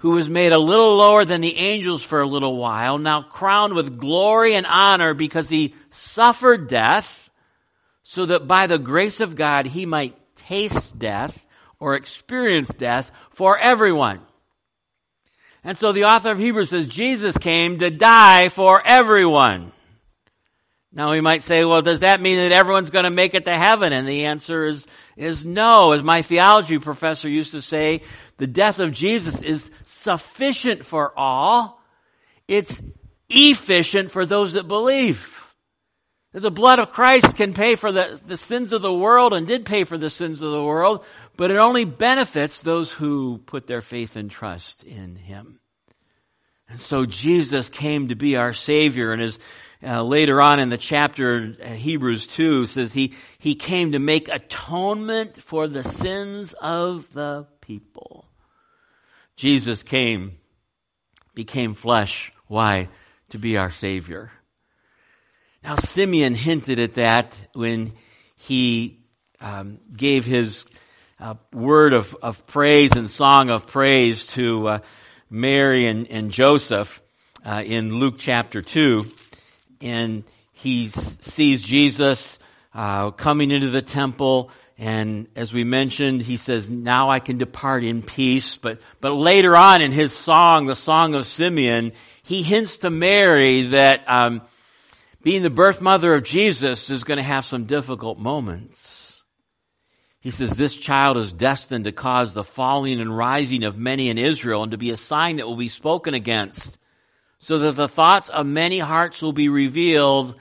who 0.00 0.10
was 0.10 0.30
made 0.30 0.52
a 0.52 0.58
little 0.58 0.96
lower 0.96 1.24
than 1.24 1.40
the 1.40 1.56
angels 1.56 2.04
for 2.04 2.20
a 2.20 2.26
little 2.26 2.56
while, 2.56 2.98
now 2.98 3.22
crowned 3.22 3.74
with 3.74 3.98
glory 3.98 4.54
and 4.54 4.64
honor 4.64 5.12
because 5.12 5.48
he 5.48 5.74
suffered 5.90 6.68
death, 6.68 7.17
so 8.10 8.24
that 8.24 8.46
by 8.48 8.66
the 8.66 8.78
grace 8.78 9.20
of 9.20 9.36
God 9.36 9.66
he 9.66 9.84
might 9.84 10.16
taste 10.34 10.98
death 10.98 11.38
or 11.78 11.94
experience 11.94 12.68
death 12.68 13.10
for 13.32 13.58
everyone. 13.58 14.20
And 15.62 15.76
so 15.76 15.92
the 15.92 16.04
author 16.04 16.30
of 16.30 16.38
Hebrews 16.38 16.70
says 16.70 16.86
Jesus 16.86 17.36
came 17.36 17.80
to 17.80 17.90
die 17.90 18.48
for 18.48 18.80
everyone. 18.82 19.72
Now 20.90 21.12
we 21.12 21.20
might 21.20 21.42
say, 21.42 21.66
well, 21.66 21.82
does 21.82 22.00
that 22.00 22.22
mean 22.22 22.38
that 22.38 22.50
everyone's 22.50 22.88
going 22.88 23.04
to 23.04 23.10
make 23.10 23.34
it 23.34 23.44
to 23.44 23.54
heaven? 23.54 23.92
And 23.92 24.08
the 24.08 24.24
answer 24.24 24.66
is, 24.66 24.86
is 25.14 25.44
no. 25.44 25.92
As 25.92 26.02
my 26.02 26.22
theology 26.22 26.78
professor 26.78 27.28
used 27.28 27.50
to 27.50 27.60
say, 27.60 28.00
the 28.38 28.46
death 28.46 28.78
of 28.78 28.92
Jesus 28.92 29.42
is 29.42 29.70
sufficient 29.86 30.86
for 30.86 31.12
all. 31.14 31.78
It's 32.48 32.80
efficient 33.28 34.12
for 34.12 34.24
those 34.24 34.54
that 34.54 34.66
believe. 34.66 35.34
The 36.32 36.50
blood 36.50 36.78
of 36.78 36.90
Christ 36.90 37.36
can 37.36 37.54
pay 37.54 37.74
for 37.74 37.90
the, 37.90 38.20
the 38.26 38.36
sins 38.36 38.72
of 38.72 38.82
the 38.82 38.92
world 38.92 39.32
and 39.32 39.46
did 39.46 39.64
pay 39.64 39.84
for 39.84 39.96
the 39.96 40.10
sins 40.10 40.42
of 40.42 40.50
the 40.50 40.62
world, 40.62 41.04
but 41.36 41.50
it 41.50 41.56
only 41.56 41.84
benefits 41.84 42.60
those 42.60 42.90
who 42.90 43.38
put 43.38 43.66
their 43.66 43.80
faith 43.80 44.14
and 44.14 44.30
trust 44.30 44.84
in 44.84 45.16
Him. 45.16 45.58
And 46.68 46.78
so 46.78 47.06
Jesus 47.06 47.70
came 47.70 48.08
to 48.08 48.14
be 48.14 48.36
our 48.36 48.52
Savior 48.52 49.12
and 49.12 49.22
as 49.22 49.38
uh, 49.82 50.02
later 50.02 50.42
on 50.42 50.58
in 50.58 50.70
the 50.70 50.76
chapter, 50.76 51.54
uh, 51.62 51.68
Hebrews 51.68 52.26
2 52.28 52.66
says 52.66 52.92
he, 52.92 53.14
he 53.38 53.54
came 53.54 53.92
to 53.92 54.00
make 54.00 54.28
atonement 54.28 55.40
for 55.42 55.68
the 55.68 55.84
sins 55.84 56.52
of 56.60 57.06
the 57.12 57.46
people. 57.60 58.26
Jesus 59.36 59.84
came, 59.84 60.36
became 61.34 61.74
flesh. 61.74 62.32
Why? 62.48 62.88
To 63.30 63.38
be 63.38 63.56
our 63.56 63.70
Savior. 63.70 64.32
Now, 65.68 65.74
Simeon 65.74 66.34
hinted 66.34 66.80
at 66.80 66.94
that 66.94 67.34
when 67.52 67.92
he 68.36 69.00
um, 69.38 69.80
gave 69.94 70.24
his 70.24 70.64
uh, 71.20 71.34
word 71.52 71.92
of, 71.92 72.16
of 72.22 72.46
praise 72.46 72.92
and 72.92 73.10
song 73.10 73.50
of 73.50 73.66
praise 73.66 74.24
to 74.28 74.66
uh, 74.66 74.78
Mary 75.28 75.86
and, 75.86 76.08
and 76.08 76.30
Joseph 76.30 77.02
uh, 77.44 77.60
in 77.62 77.96
Luke 77.96 78.14
chapter 78.16 78.62
2. 78.62 79.12
And 79.82 80.24
he 80.52 80.88
sees 80.88 81.60
Jesus 81.60 82.38
uh, 82.72 83.10
coming 83.10 83.50
into 83.50 83.68
the 83.68 83.82
temple 83.82 84.50
and 84.78 85.26
as 85.34 85.52
we 85.52 85.64
mentioned, 85.64 86.22
he 86.22 86.36
says, 86.36 86.70
now 86.70 87.10
I 87.10 87.18
can 87.18 87.36
depart 87.36 87.84
in 87.84 88.00
peace. 88.00 88.56
But, 88.56 88.80
but 89.00 89.12
later 89.12 89.56
on 89.56 89.82
in 89.82 89.90
his 89.90 90.12
song, 90.12 90.66
the 90.66 90.76
Song 90.76 91.14
of 91.14 91.26
Simeon, 91.26 91.92
he 92.22 92.44
hints 92.44 92.78
to 92.78 92.90
Mary 92.90 93.70
that, 93.70 94.04
um, 94.06 94.42
being 95.28 95.42
the 95.42 95.50
birth 95.50 95.82
mother 95.82 96.14
of 96.14 96.24
Jesus 96.24 96.88
is 96.88 97.04
going 97.04 97.18
to 97.18 97.22
have 97.22 97.44
some 97.44 97.66
difficult 97.66 98.18
moments. 98.18 99.22
He 100.20 100.30
says, 100.30 100.48
this 100.48 100.74
child 100.74 101.18
is 101.18 101.34
destined 101.34 101.84
to 101.84 101.92
cause 101.92 102.32
the 102.32 102.42
falling 102.42 102.98
and 102.98 103.14
rising 103.14 103.62
of 103.62 103.76
many 103.76 104.08
in 104.08 104.16
Israel 104.16 104.62
and 104.62 104.72
to 104.72 104.78
be 104.78 104.90
a 104.90 104.96
sign 104.96 105.36
that 105.36 105.46
will 105.46 105.58
be 105.58 105.68
spoken 105.68 106.14
against 106.14 106.78
so 107.40 107.58
that 107.58 107.72
the 107.72 107.88
thoughts 107.88 108.30
of 108.30 108.46
many 108.46 108.78
hearts 108.78 109.20
will 109.20 109.34
be 109.34 109.50
revealed 109.50 110.34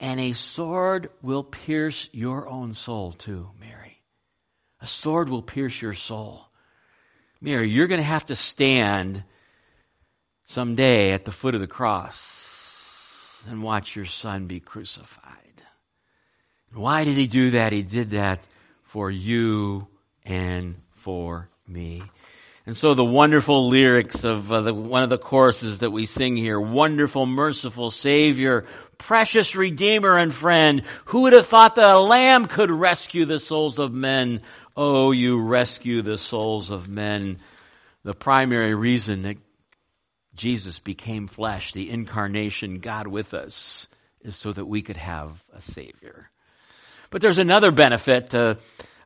and 0.00 0.18
a 0.18 0.32
sword 0.32 1.10
will 1.22 1.44
pierce 1.44 2.08
your 2.10 2.48
own 2.48 2.74
soul 2.74 3.12
too, 3.12 3.50
Mary. 3.60 4.02
A 4.80 4.88
sword 4.88 5.28
will 5.28 5.42
pierce 5.42 5.80
your 5.80 5.94
soul. 5.94 6.44
Mary, 7.40 7.70
you're 7.70 7.86
going 7.86 8.00
to 8.00 8.04
have 8.04 8.26
to 8.26 8.34
stand 8.34 9.22
someday 10.46 11.12
at 11.12 11.24
the 11.24 11.30
foot 11.30 11.54
of 11.54 11.60
the 11.60 11.68
cross 11.68 12.41
and 13.48 13.62
watch 13.62 13.96
your 13.96 14.06
son 14.06 14.46
be 14.46 14.60
crucified. 14.60 15.36
Why 16.74 17.04
did 17.04 17.16
he 17.16 17.26
do 17.26 17.52
that? 17.52 17.72
He 17.72 17.82
did 17.82 18.10
that 18.10 18.40
for 18.84 19.10
you 19.10 19.86
and 20.24 20.76
for 20.96 21.48
me. 21.66 22.02
And 22.64 22.76
so 22.76 22.94
the 22.94 23.04
wonderful 23.04 23.68
lyrics 23.68 24.24
of 24.24 24.52
uh, 24.52 24.60
the, 24.60 24.72
one 24.72 25.02
of 25.02 25.10
the 25.10 25.18
choruses 25.18 25.80
that 25.80 25.90
we 25.90 26.06
sing 26.06 26.36
here, 26.36 26.60
wonderful, 26.60 27.26
merciful 27.26 27.90
Savior, 27.90 28.66
precious 28.98 29.56
Redeemer 29.56 30.16
and 30.16 30.32
friend. 30.32 30.82
Who 31.06 31.22
would 31.22 31.32
have 31.32 31.48
thought 31.48 31.74
that 31.74 31.92
a 31.92 31.98
lamb 31.98 32.46
could 32.46 32.70
rescue 32.70 33.26
the 33.26 33.40
souls 33.40 33.80
of 33.80 33.92
men? 33.92 34.42
Oh, 34.76 35.10
you 35.10 35.40
rescue 35.40 36.02
the 36.02 36.16
souls 36.16 36.70
of 36.70 36.88
men. 36.88 37.38
The 38.04 38.14
primary 38.14 38.74
reason 38.74 39.22
that 39.22 39.36
Jesus 40.34 40.78
became 40.78 41.26
flesh, 41.26 41.72
the 41.72 41.90
incarnation, 41.90 42.78
God 42.78 43.06
with 43.06 43.34
us, 43.34 43.86
is 44.22 44.36
so 44.36 44.52
that 44.52 44.64
we 44.64 44.82
could 44.82 44.96
have 44.96 45.42
a 45.54 45.60
Savior. 45.60 46.30
But 47.10 47.20
there's 47.20 47.38
another 47.38 47.70
benefit 47.70 48.30
to 48.30 48.58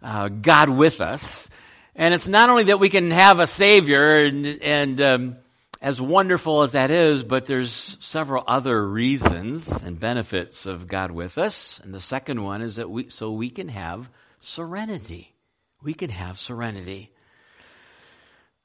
uh, 0.02 0.28
God 0.28 0.71
with 0.71 1.00
us. 1.00 1.49
And 1.95 2.14
it's 2.14 2.28
not 2.28 2.50
only 2.50 2.64
that 2.64 2.78
we 2.78 2.90
can 2.90 3.11
have 3.11 3.40
a 3.40 3.47
Savior 3.47 4.18
and, 4.18 4.47
and 4.47 5.00
um, 5.00 5.37
as 5.80 6.00
wonderful 6.00 6.62
as 6.62 6.73
that 6.73 6.90
is, 6.90 7.23
but 7.23 7.47
there's 7.47 7.97
several 8.00 8.45
other 8.47 8.87
reasons 8.87 9.68
and 9.83 9.99
benefits 9.99 10.66
of 10.66 10.87
God 10.87 11.11
with 11.11 11.38
us. 11.38 11.80
And 11.83 11.92
the 11.92 12.00
second 12.00 12.42
one 12.42 12.62
is 12.62 12.76
that 12.76 12.90
we, 12.90 13.09
so 13.09 13.33
we 13.33 13.50
can 13.50 13.68
have 13.68 14.09
serenity. 14.40 15.35
We 15.83 15.95
can 15.95 16.11
have 16.11 16.38
serenity. 16.38 17.11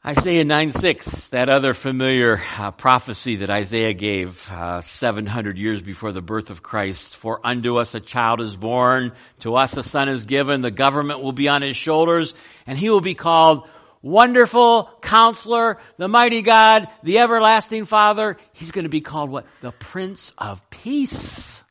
Isaiah 0.04 0.46
9 0.46 0.72
6, 0.72 1.28
that 1.28 1.48
other 1.48 1.74
familiar 1.74 2.42
uh, 2.58 2.72
prophecy 2.72 3.36
that 3.36 3.52
Isaiah 3.52 3.94
gave 3.94 4.50
uh, 4.50 4.82
700 4.82 5.60
years 5.60 5.80
before 5.84 6.12
the 6.12 6.24
birth 6.24 6.50
of 6.50 6.64
Christ. 6.64 7.18
For 7.18 7.40
unto 7.46 7.78
us 7.78 7.94
a 7.94 8.00
child 8.00 8.42
is 8.42 8.56
born, 8.56 9.12
to 9.42 9.54
us 9.58 9.78
a 9.78 9.84
son 9.84 10.10
is 10.10 10.26
given, 10.26 10.62
the 10.62 10.72
government 10.72 11.22
will 11.22 11.34
be 11.34 11.48
on 11.48 11.62
his 11.62 11.78
shoulders, 11.78 12.34
and 12.66 12.80
he 12.80 12.90
will 12.90 13.02
be 13.02 13.14
called 13.14 13.70
Wonderful 14.02 14.90
Counselor, 15.04 15.78
the 15.98 16.08
Mighty 16.08 16.42
God, 16.42 16.88
the 17.04 17.20
Everlasting 17.20 17.86
Father. 17.86 18.38
He's 18.54 18.72
going 18.72 18.86
to 18.86 18.90
be 18.90 19.02
called 19.02 19.30
what? 19.30 19.46
The 19.62 19.72
Prince 19.72 20.34
of 20.36 20.68
Peace. 20.72 21.62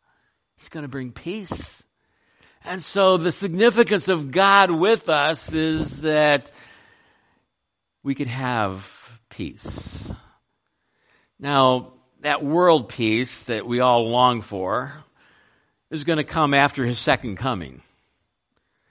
He's 0.54 0.68
going 0.68 0.84
to 0.84 0.88
bring 0.88 1.10
peace. 1.10 1.82
And 2.62 2.80
so 2.80 3.16
the 3.16 3.32
significance 3.32 4.06
of 4.06 4.30
God 4.30 4.70
with 4.70 5.08
us 5.08 5.52
is 5.52 6.02
that 6.02 6.52
we 8.02 8.14
could 8.14 8.28
have 8.28 8.90
peace. 9.28 10.10
Now, 11.38 11.92
that 12.22 12.44
world 12.44 12.88
peace 12.88 13.42
that 13.42 13.66
we 13.66 13.80
all 13.80 14.08
long 14.08 14.42
for 14.42 14.92
is 15.90 16.04
going 16.04 16.18
to 16.18 16.24
come 16.24 16.54
after 16.54 16.84
his 16.84 16.98
second 16.98 17.36
coming. 17.36 17.82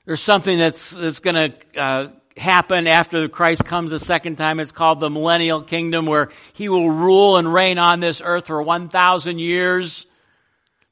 There's 0.06 0.22
something 0.22 0.58
that's, 0.58 0.90
that's 0.92 1.20
going 1.20 1.36
to 1.36 1.80
uh, 1.80 2.08
happen 2.36 2.88
after 2.88 3.28
Christ 3.30 3.64
comes 3.64 3.92
a 3.92 4.00
second 4.00 4.38
time. 4.38 4.60
It's 4.60 4.72
called 4.72 5.00
the 5.00 5.10
millennial 5.10 5.62
kingdom 5.62 6.06
where 6.06 6.30
he 6.54 6.70
will 6.70 6.90
rule 6.90 7.38
and 7.38 7.54
reign 7.54 7.78
on 7.78 8.00
this 8.00 8.22
earth 8.24 8.48
for 8.48 8.62
1,000 8.62 9.40
years. 9.40 10.06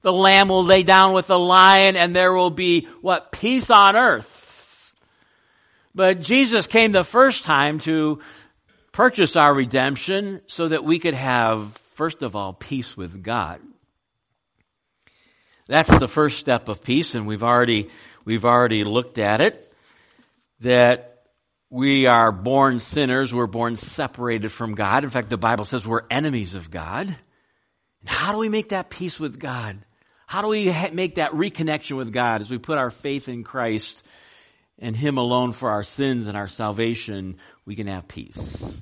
The 0.04 0.14
lamb 0.14 0.50
will 0.50 0.64
lay 0.64 0.84
down 0.84 1.14
with 1.14 1.28
the 1.28 1.40
lion 1.40 1.96
and 1.96 2.16
there 2.16 2.34
will 2.34 2.52
be 2.52 2.88
what? 3.02 3.32
Peace 3.32 3.70
on 3.70 3.96
earth. 3.96 4.47
But 5.98 6.22
Jesus 6.22 6.68
came 6.68 6.92
the 6.92 7.04
first 7.04 7.44
time 7.44 7.80
to 7.80 8.20
purchase 8.92 9.36
our 9.36 9.52
redemption 9.52 10.42
so 10.46 10.68
that 10.68 10.84
we 10.84 11.00
could 11.00 11.16
have, 11.16 11.76
first 11.96 12.22
of 12.22 12.36
all, 12.36 12.54
peace 12.54 12.96
with 12.96 13.24
God. 13.24 13.62
That's 15.68 15.90
the 15.90 16.08
first 16.08 16.38
step 16.38 16.70
of 16.70 16.84
peace 16.84 17.16
and 17.16 17.26
we've 17.26 17.42
already, 17.42 17.90
we've 18.26 18.46
already 18.46 18.84
looked 18.84 19.18
at 19.18 19.42
it. 19.42 19.74
That 20.60 21.24
we 21.72 22.06
are 22.06 22.32
born 22.32 22.80
sinners. 22.80 23.34
We're 23.34 23.48
born 23.48 23.76
separated 23.76 24.52
from 24.52 24.76
God. 24.76 25.04
In 25.04 25.10
fact, 25.10 25.32
the 25.32 25.38
Bible 25.38 25.66
says 25.66 25.84
we're 25.84 26.06
enemies 26.12 26.54
of 26.54 26.70
God. 26.70 27.08
And 27.08 28.10
how 28.10 28.34
do 28.34 28.38
we 28.38 28.50
make 28.50 28.70
that 28.70 28.92
peace 28.92 29.20
with 29.20 29.40
God? 29.40 29.84
How 30.28 30.44
do 30.44 30.50
we 30.50 30.72
make 30.94 31.16
that 31.16 31.32
reconnection 31.32 31.98
with 31.98 32.14
God 32.14 32.42
as 32.42 32.52
we 32.52 32.60
put 32.60 32.78
our 32.78 32.92
faith 32.92 33.28
in 33.28 33.44
Christ 33.44 34.04
and 34.80 34.96
Him 34.96 35.18
alone 35.18 35.54
for 35.54 35.70
our 35.70 35.84
sins 35.84 36.28
and 36.28 36.38
our 36.38 36.48
salvation? 36.48 37.38
We 37.66 37.76
can 37.76 37.88
have 37.88 38.08
peace. 38.08 38.82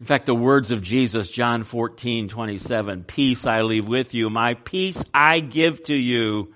In 0.00 0.06
fact, 0.06 0.26
the 0.26 0.34
words 0.34 0.70
of 0.70 0.82
Jesus, 0.82 1.28
John 1.28 1.64
14, 1.64 2.28
27, 2.28 3.04
peace 3.04 3.44
I 3.46 3.62
leave 3.62 3.88
with 3.88 4.14
you, 4.14 4.30
my 4.30 4.54
peace 4.54 5.02
I 5.12 5.40
give 5.40 5.82
to 5.84 5.94
you. 5.94 6.54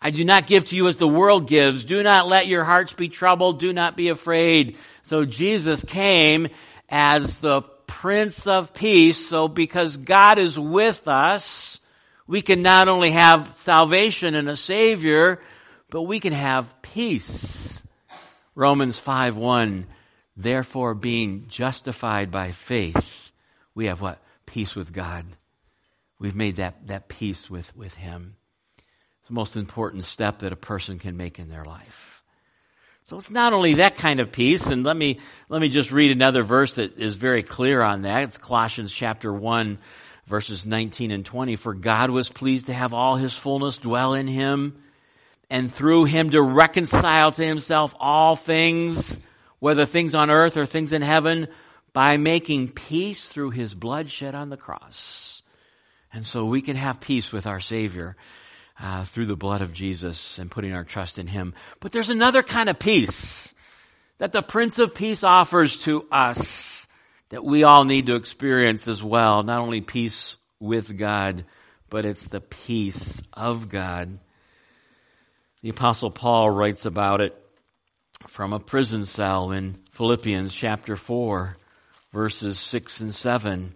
I 0.00 0.10
do 0.10 0.24
not 0.24 0.46
give 0.46 0.66
to 0.66 0.76
you 0.76 0.88
as 0.88 0.96
the 0.96 1.08
world 1.08 1.48
gives. 1.48 1.84
Do 1.84 2.02
not 2.02 2.28
let 2.28 2.46
your 2.46 2.64
hearts 2.64 2.94
be 2.94 3.08
troubled. 3.08 3.58
Do 3.58 3.72
not 3.72 3.96
be 3.96 4.08
afraid. 4.08 4.78
So 5.02 5.24
Jesus 5.24 5.84
came 5.84 6.48
as 6.88 7.38
the 7.38 7.62
Prince 7.86 8.46
of 8.46 8.72
Peace. 8.72 9.28
So 9.28 9.48
because 9.48 9.96
God 9.96 10.38
is 10.38 10.58
with 10.58 11.06
us, 11.08 11.80
we 12.26 12.42
can 12.42 12.62
not 12.62 12.88
only 12.88 13.10
have 13.10 13.54
salvation 13.56 14.34
and 14.34 14.48
a 14.48 14.56
Savior, 14.56 15.40
but 15.90 16.02
we 16.02 16.20
can 16.20 16.32
have 16.32 16.66
peace. 16.80 17.77
Romans 18.58 18.98
5, 18.98 19.36
1 19.36 19.86
Therefore, 20.36 20.94
being 20.94 21.44
justified 21.46 22.32
by 22.32 22.50
faith, 22.50 23.30
we 23.72 23.86
have 23.86 24.00
what? 24.00 24.20
Peace 24.46 24.74
with 24.74 24.92
God. 24.92 25.26
We've 26.18 26.34
made 26.34 26.56
that, 26.56 26.88
that 26.88 27.08
peace 27.08 27.48
with, 27.48 27.74
with 27.76 27.94
Him. 27.94 28.34
It's 29.20 29.28
the 29.28 29.34
most 29.34 29.56
important 29.56 30.06
step 30.06 30.40
that 30.40 30.52
a 30.52 30.56
person 30.56 30.98
can 30.98 31.16
make 31.16 31.38
in 31.38 31.48
their 31.48 31.64
life. 31.64 32.24
So 33.04 33.16
it's 33.16 33.30
not 33.30 33.52
only 33.52 33.74
that 33.74 33.96
kind 33.96 34.18
of 34.18 34.32
peace, 34.32 34.66
and 34.66 34.82
let 34.82 34.96
me, 34.96 35.20
let 35.48 35.60
me 35.60 35.68
just 35.68 35.92
read 35.92 36.10
another 36.10 36.42
verse 36.42 36.74
that 36.74 36.98
is 36.98 37.14
very 37.14 37.44
clear 37.44 37.80
on 37.80 38.02
that. 38.02 38.24
It's 38.24 38.38
Colossians 38.38 38.90
chapter 38.90 39.32
1, 39.32 39.78
verses 40.26 40.66
19 40.66 41.12
and 41.12 41.24
20. 41.24 41.54
For 41.54 41.74
God 41.74 42.10
was 42.10 42.28
pleased 42.28 42.66
to 42.66 42.74
have 42.74 42.92
all 42.92 43.14
His 43.14 43.34
fullness 43.34 43.76
dwell 43.76 44.14
in 44.14 44.26
Him, 44.26 44.82
and 45.50 45.72
through 45.72 46.04
Him 46.04 46.30
to 46.30 46.42
reconcile 46.42 47.32
to 47.32 47.44
Himself 47.44 47.94
all 47.98 48.36
things, 48.36 49.18
whether 49.58 49.86
things 49.86 50.14
on 50.14 50.30
earth 50.30 50.56
or 50.56 50.66
things 50.66 50.92
in 50.92 51.02
heaven, 51.02 51.48
by 51.92 52.16
making 52.16 52.68
peace 52.68 53.28
through 53.28 53.50
his 53.50 53.74
blood 53.74 54.10
shed 54.10 54.34
on 54.34 54.50
the 54.50 54.56
cross. 54.56 55.42
And 56.12 56.24
so 56.24 56.44
we 56.44 56.62
can 56.62 56.76
have 56.76 57.00
peace 57.00 57.32
with 57.32 57.46
our 57.46 57.60
Savior 57.60 58.16
uh, 58.80 59.04
through 59.06 59.26
the 59.26 59.36
blood 59.36 59.62
of 59.62 59.72
Jesus 59.72 60.38
and 60.38 60.50
putting 60.50 60.72
our 60.72 60.84
trust 60.84 61.18
in 61.18 61.26
him. 61.26 61.54
But 61.80 61.92
there's 61.92 62.10
another 62.10 62.42
kind 62.42 62.68
of 62.68 62.78
peace 62.78 63.52
that 64.18 64.32
the 64.32 64.42
Prince 64.42 64.78
of 64.78 64.94
Peace 64.94 65.24
offers 65.24 65.76
to 65.78 66.06
us 66.12 66.86
that 67.30 67.44
we 67.44 67.64
all 67.64 67.84
need 67.84 68.06
to 68.06 68.14
experience 68.14 68.88
as 68.88 69.02
well. 69.02 69.42
Not 69.42 69.60
only 69.60 69.80
peace 69.80 70.36
with 70.60 70.96
God, 70.96 71.44
but 71.90 72.04
it's 72.04 72.26
the 72.26 72.40
peace 72.40 73.20
of 73.32 73.68
God. 73.68 74.18
The 75.60 75.70
apostle 75.70 76.12
Paul 76.12 76.50
writes 76.50 76.86
about 76.86 77.20
it 77.20 77.34
from 78.28 78.52
a 78.52 78.60
prison 78.60 79.04
cell 79.04 79.50
in 79.50 79.76
Philippians 79.90 80.54
chapter 80.54 80.94
4, 80.94 81.56
verses 82.12 82.60
6 82.60 83.00
and 83.00 83.12
7. 83.12 83.74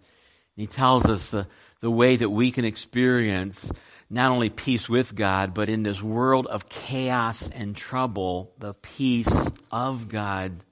He 0.54 0.68
tells 0.68 1.04
us 1.06 1.30
the, 1.30 1.48
the 1.80 1.90
way 1.90 2.14
that 2.14 2.30
we 2.30 2.52
can 2.52 2.64
experience 2.64 3.68
not 4.08 4.30
only 4.30 4.48
peace 4.48 4.88
with 4.88 5.12
God, 5.12 5.54
but 5.54 5.68
in 5.68 5.82
this 5.82 6.00
world 6.00 6.46
of 6.46 6.68
chaos 6.68 7.50
and 7.50 7.74
trouble, 7.74 8.52
the 8.58 8.74
peace 8.74 9.34
of 9.72 10.08
God. 10.08 10.62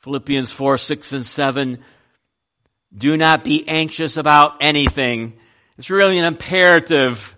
Philippians 0.00 0.50
4, 0.50 0.76
6 0.76 1.12
and 1.12 1.24
7. 1.24 1.84
Do 2.92 3.16
not 3.16 3.44
be 3.44 3.68
anxious 3.68 4.16
about 4.16 4.56
anything. 4.60 5.34
It's 5.78 5.90
really 5.90 6.18
an 6.18 6.24
imperative. 6.24 7.36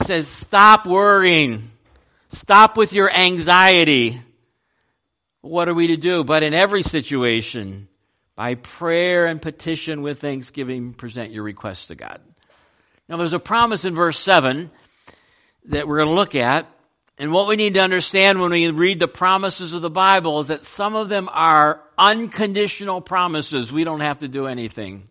It 0.00 0.06
says 0.06 0.28
stop 0.28 0.86
worrying. 0.86 1.72
Stop 2.34 2.76
with 2.76 2.92
your 2.92 3.10
anxiety. 3.10 4.20
What 5.40 5.68
are 5.68 5.74
we 5.74 5.88
to 5.88 5.96
do? 5.96 6.24
But 6.24 6.42
in 6.42 6.54
every 6.54 6.82
situation, 6.82 7.88
by 8.34 8.54
prayer 8.54 9.26
and 9.26 9.40
petition 9.40 10.02
with 10.02 10.20
thanksgiving, 10.20 10.94
present 10.94 11.32
your 11.32 11.44
requests 11.44 11.86
to 11.86 11.94
God. 11.94 12.20
Now 13.08 13.18
there's 13.18 13.32
a 13.32 13.38
promise 13.38 13.84
in 13.84 13.94
verse 13.94 14.18
7 14.18 14.70
that 15.66 15.86
we're 15.86 15.98
going 15.98 16.08
to 16.08 16.14
look 16.14 16.34
at. 16.34 16.68
And 17.16 17.30
what 17.30 17.46
we 17.46 17.54
need 17.54 17.74
to 17.74 17.80
understand 17.80 18.40
when 18.40 18.50
we 18.50 18.68
read 18.70 18.98
the 18.98 19.06
promises 19.06 19.72
of 19.72 19.82
the 19.82 19.90
Bible 19.90 20.40
is 20.40 20.48
that 20.48 20.64
some 20.64 20.96
of 20.96 21.08
them 21.08 21.28
are 21.30 21.80
unconditional 21.96 23.00
promises. 23.00 23.72
We 23.72 23.84
don't 23.84 24.00
have 24.00 24.18
to 24.20 24.28
do 24.28 24.46
anything. 24.46 25.04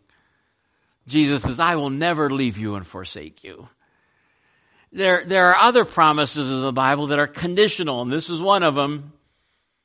Jesus 1.08 1.42
says, 1.44 1.60
I 1.60 1.76
will 1.76 1.90
never 1.90 2.30
leave 2.30 2.58
you 2.58 2.76
and 2.76 2.86
forsake 2.86 3.44
you. 3.44 3.70
There, 4.94 5.26
there 5.26 5.50
are 5.50 5.68
other 5.68 5.86
promises 5.86 6.50
of 6.50 6.62
the 6.62 6.72
Bible 6.72 7.08
that 7.08 7.20
are 7.20 7.28
conditional, 7.28 8.04
and 8.04 8.14
this 8.14 8.30
is 8.30 8.40
one 8.40 8.62
of 8.62 8.76
them. 8.76 9.12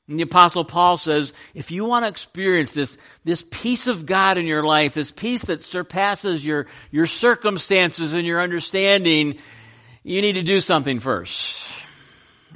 And 0.07 0.19
the 0.19 0.25
apostle 0.25 0.65
Paul 0.65 0.97
says, 0.97 1.33
if 1.55 1.71
you 1.71 1.85
want 1.85 2.05
to 2.05 2.09
experience 2.09 2.73
this, 2.73 2.97
this 3.25 3.43
peace 3.51 3.87
of 3.87 4.07
God 4.07 4.37
in 4.39 4.47
your 4.47 4.63
life, 4.63 4.95
this 4.95 5.11
peace 5.11 5.43
that 5.43 5.63
surpasses 5.63 6.45
your, 6.45 6.67
your 6.91 7.07
circumstances 7.07 8.13
and 8.13 8.27
your 8.27 8.43
understanding, 8.43 9.39
you 10.03 10.23
need 10.23 10.35
to 10.35 10.43
do 10.43 10.61
something 10.61 11.01
first. 11.01 11.57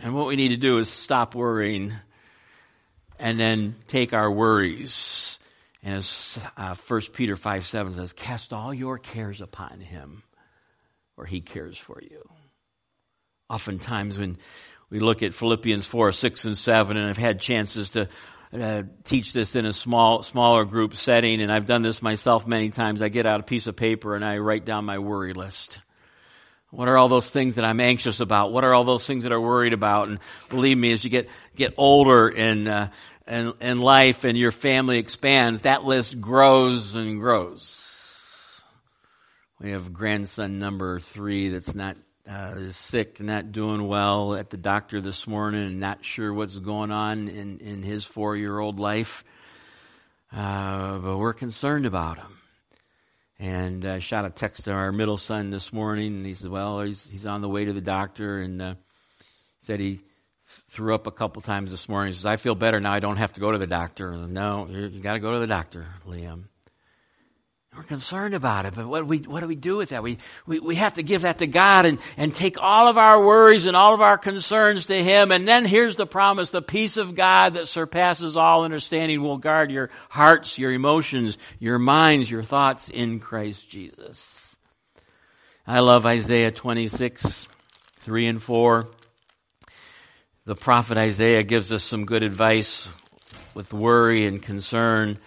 And 0.03 0.15
what 0.15 0.27
we 0.27 0.37
need 0.37 0.49
to 0.49 0.57
do 0.57 0.79
is 0.79 0.91
stop 0.91 1.35
worrying 1.35 1.93
and 3.19 3.38
then 3.38 3.77
take 3.88 4.12
our 4.12 4.31
worries. 4.31 5.38
And 5.83 5.97
as 5.97 6.38
uh, 6.57 6.75
1 6.88 7.01
Peter 7.12 7.37
5 7.37 7.67
7 7.67 7.95
says, 7.95 8.12
cast 8.12 8.53
all 8.53 8.73
your 8.73 8.99
cares 8.99 9.41
upon 9.41 9.81
him, 9.81 10.23
or 11.16 11.25
he 11.25 11.40
cares 11.40 11.77
for 11.77 12.01
you. 12.01 12.29
Oftentimes 13.51 14.18
when 14.18 14.38
we 14.90 15.01
look 15.01 15.22
at 15.22 15.35
Philippians 15.35 15.87
4, 15.87 16.12
6, 16.12 16.44
and 16.44 16.59
7, 16.59 16.96
and 16.96 17.09
I've 17.09 17.16
had 17.16 17.40
chances 17.40 17.90
to 17.90 18.09
uh, 18.53 18.83
teach 19.05 19.33
this 19.33 19.57
in 19.57 19.64
a 19.64 19.72
small, 19.72 20.22
smaller 20.22 20.64
group 20.64 20.96
setting, 20.96 21.40
and 21.40 21.51
I've 21.51 21.66
done 21.66 21.83
this 21.83 22.03
myself 22.03 22.46
many 22.46 22.68
times. 22.68 23.01
I 23.01 23.09
get 23.09 23.27
out 23.27 23.40
a 23.40 23.44
piece 23.44 23.66
of 23.66 23.77
paper 23.77 24.14
and 24.14 24.25
I 24.25 24.38
write 24.38 24.66
down 24.66 24.85
my 24.85 24.98
worry 24.98 25.33
list. 25.33 25.79
What 26.70 26.88
are 26.88 26.96
all 26.96 27.09
those 27.09 27.29
things 27.29 27.57
that 27.57 27.64
I'm 27.64 27.81
anxious 27.81 28.20
about? 28.20 28.53
What 28.53 28.64
are 28.64 28.72
all 28.72 28.85
those 28.85 29.07
things 29.07 29.25
that 29.25 29.33
I'm 29.33 29.42
worried 29.42 29.75
about? 29.75 30.09
And 30.09 30.18
believe 30.48 30.79
me, 30.79 30.92
as 30.92 31.05
you 31.05 31.11
get 31.11 31.29
get 31.55 31.75
older 31.77 32.29
in 32.29 32.66
uh, 32.66 32.90
life 33.27 34.25
and 34.25 34.38
your 34.38 34.53
family 34.53 34.98
expands, 34.98 35.62
that 35.62 35.85
list 35.85 36.18
grows 36.18 36.94
and 36.94 37.20
grows. 37.20 37.82
We 39.62 39.70
have 39.70 39.92
grandson 39.92 40.59
number 40.59 40.98
three 40.98 41.51
that's 41.51 41.72
not 41.72 41.96
uh, 42.29 42.55
is 42.57 42.77
sick, 42.77 43.20
not 43.20 43.53
doing 43.53 43.87
well 43.87 44.35
at 44.35 44.51
the 44.51 44.57
doctor 44.57 45.01
this 45.01 45.25
morning, 45.29 45.64
and 45.64 45.79
not 45.79 46.05
sure 46.05 46.35
what's 46.35 46.59
going 46.59 46.90
on 46.90 47.29
in, 47.29 47.59
in 47.59 47.83
his 47.85 48.05
four 48.05 48.35
year 48.37 48.59
old 48.59 48.81
life. 48.81 49.22
Uh, 50.33 50.98
but 50.98 51.16
we're 51.16 51.33
concerned 51.33 51.87
about 51.87 52.18
him. 52.18 52.38
And 53.38 53.87
I 53.87 54.01
shot 54.01 54.25
a 54.25 54.31
text 54.31 54.64
to 54.64 54.72
our 54.72 54.90
middle 54.90 55.16
son 55.16 55.51
this 55.51 55.72
morning, 55.72 56.16
and 56.16 56.27
he 56.27 56.35
said, 56.35 56.51
"Well, 56.51 56.81
he's 56.81 57.07
he's 57.07 57.27
on 57.27 57.40
the 57.40 57.48
way 57.48 57.64
to 57.64 57.72
the 57.72 57.81
doctor," 57.81 58.40
and 58.40 58.61
uh, 58.61 58.75
said 59.61 59.79
he 59.79 60.01
threw 60.70 60.92
up 60.92 61.07
a 61.07 61.12
couple 61.12 61.40
times 61.40 61.70
this 61.70 61.88
morning. 61.88 62.12
He 62.12 62.16
says, 62.16 62.27
"I 62.27 62.35
feel 62.35 62.57
better 62.57 62.81
now. 62.81 62.92
I 62.92 62.98
don't 62.98 63.16
have 63.16 63.35
to 63.35 63.40
go 63.40 63.53
to 63.53 63.59
the 63.59 63.68
doctor." 63.68 64.12
no, 64.12 64.66
you 64.68 65.01
got 65.01 65.12
to 65.12 65.20
go 65.20 65.35
to 65.35 65.38
the 65.38 65.46
doctor, 65.46 65.87
Liam. 66.05 66.46
We're 67.75 67.85
concerned 67.85 68.35
about 68.35 68.67
it, 68.67 68.75
but 68.75 68.87
what 68.87 69.01
do 69.01 69.07
we, 69.07 69.19
what 69.21 69.41
do 69.41 69.47
we 69.47 69.55
do 69.55 69.79
with 69.79 69.91
that? 69.91 70.03
We, 70.03 70.19
we, 70.47 70.61
we 70.61 70.75
have 70.75 70.95
to 70.95 71.03
give 71.03 71.23
that 71.23 71.39
to 71.39 71.47
God 71.47 71.87
and, 71.87 72.01
and 72.19 72.35
take 72.35 72.59
all 72.61 72.91
of 72.91 72.99
our 72.99 73.25
worries 73.25 73.65
and 73.65 73.75
all 73.75 73.95
of 73.95 74.03
our 74.03 74.19
concerns 74.19 74.85
to 74.87 75.03
Him. 75.03 75.31
And 75.31 75.49
then 75.49 75.65
here's 75.65 75.97
the 75.97 76.05
promise, 76.05 76.51
the 76.51 76.61
peace 76.61 76.99
of 76.99 77.15
God 77.15 77.55
that 77.55 77.69
surpasses 77.69 78.37
all 78.37 78.65
understanding 78.65 79.23
will 79.23 79.39
guard 79.39 79.71
your 79.71 79.89
hearts, 80.11 80.59
your 80.59 80.71
emotions, 80.71 81.39
your 81.61 81.79
minds, 81.79 82.31
your 82.31 82.43
thoughts 82.43 82.91
in 82.93 83.21
Christ 83.21 83.71
Jesus. 83.71 84.55
I 85.67 85.81
love 85.81 86.05
Isaiah 86.05 86.51
26, 86.51 87.49
3 88.03 88.27
and 88.27 88.43
4. 88.43 88.89
The 90.45 90.57
prophet 90.57 90.99
Isaiah 90.99 91.43
gives 91.43 91.73
us 91.73 91.85
some 91.85 92.05
good 92.05 92.23
advice 92.23 92.87
with 93.55 93.73
worry 93.73 94.27
and 94.27 94.43
concern. 94.43 95.19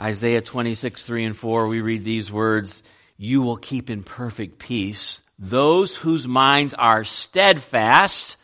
Isaiah 0.00 0.42
26, 0.42 1.02
3 1.02 1.24
and 1.24 1.36
4, 1.36 1.68
we 1.68 1.80
read 1.80 2.04
these 2.04 2.30
words, 2.30 2.82
You 3.16 3.42
will 3.42 3.56
keep 3.56 3.90
in 3.90 4.02
perfect 4.02 4.58
peace 4.58 5.20
those 5.38 5.94
whose 5.94 6.26
minds 6.26 6.74
are 6.74 7.04
steadfast 7.04 8.36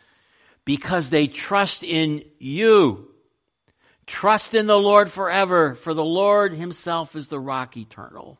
because 0.65 1.09
they 1.09 1.27
trust 1.27 1.83
in 1.83 2.23
you. 2.39 3.09
Trust 4.05 4.53
in 4.53 4.67
the 4.67 4.77
Lord 4.77 5.11
forever, 5.11 5.75
for 5.75 5.93
the 5.93 6.03
Lord 6.03 6.53
himself 6.53 7.15
is 7.15 7.29
the 7.29 7.39
rock 7.39 7.77
eternal. 7.77 8.39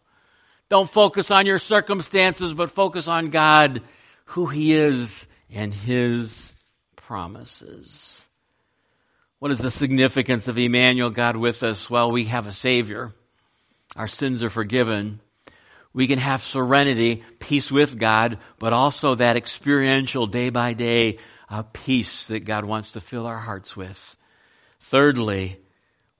Don't 0.69 0.89
focus 0.89 1.32
on 1.32 1.45
your 1.45 1.58
circumstances, 1.58 2.54
but 2.54 2.71
focus 2.71 3.08
on 3.08 3.30
God, 3.30 3.82
who 4.26 4.47
he 4.47 4.73
is, 4.73 5.28
and 5.49 5.73
his 5.73 6.54
promises. 6.95 8.26
What 9.44 9.52
is 9.52 9.60
the 9.60 9.70
significance 9.70 10.48
of 10.48 10.58
Emmanuel, 10.58 11.10
God 11.10 11.36
with 11.36 11.64
us? 11.64 11.90
Well, 11.90 12.12
we 12.12 12.24
have 12.28 12.48
a 12.48 12.54
Savior. 12.54 13.12
Our 13.94 14.08
sins 14.08 14.42
are 14.42 14.50
forgiven. 14.50 15.20
We 15.92 16.08
can 16.08 16.18
have 16.18 16.46
serenity, 16.46 17.26
peace 17.40 17.70
with 17.70 18.00
God, 18.00 18.38
but 18.58 18.72
also 18.72 19.16
that 19.16 19.36
experiential 19.36 20.28
day 20.28 20.50
by 20.50 20.72
day 20.72 21.18
uh, 21.50 21.64
peace 21.64 22.28
that 22.28 22.46
God 22.46 22.64
wants 22.64 22.94
to 22.94 23.02
fill 23.02 23.26
our 23.26 23.38
hearts 23.38 23.76
with. 23.76 24.00
Thirdly, 24.84 25.60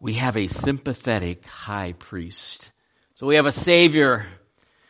we 0.02 0.16
have 0.16 0.36
a 0.36 0.48
sympathetic 0.48 1.46
high 1.46 1.94
priest. 1.94 2.72
So 3.16 3.26
we 3.26 3.38
have 3.38 3.46
a 3.46 3.54
savior. 3.54 4.26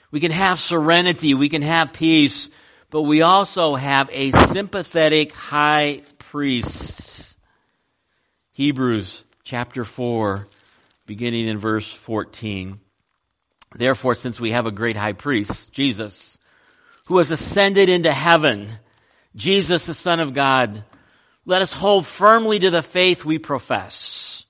We 0.09 0.19
can 0.19 0.31
have 0.31 0.59
serenity. 0.59 1.35
We 1.35 1.49
can 1.49 1.61
have 1.61 1.93
peace, 1.93 2.49
but 2.89 3.03
we 3.03 3.21
also 3.21 3.75
have 3.75 4.09
a 4.11 4.31
sympathetic 4.47 5.33
high 5.33 6.01
priest. 6.17 7.32
Hebrews 8.55 9.23
chapter 9.43 9.83
4, 9.83 10.47
beginning 11.07 11.47
in 11.47 11.57
verse 11.57 11.91
14. 11.91 12.79
Therefore, 13.75 14.13
since 14.13 14.39
we 14.39 14.51
have 14.51 14.67
a 14.67 14.71
great 14.71 14.95
high 14.95 15.13
priest, 15.13 15.71
Jesus, 15.71 16.37
who 17.07 17.17
has 17.17 17.31
ascended 17.31 17.89
into 17.89 18.13
heaven, 18.13 18.69
Jesus 19.35 19.87
the 19.87 19.95
Son 19.95 20.19
of 20.19 20.35
God, 20.35 20.83
let 21.45 21.63
us 21.63 21.73
hold 21.73 22.05
firmly 22.05 22.59
to 22.59 22.69
the 22.69 22.83
faith 22.83 23.25
we 23.25 23.39
profess. 23.39 24.45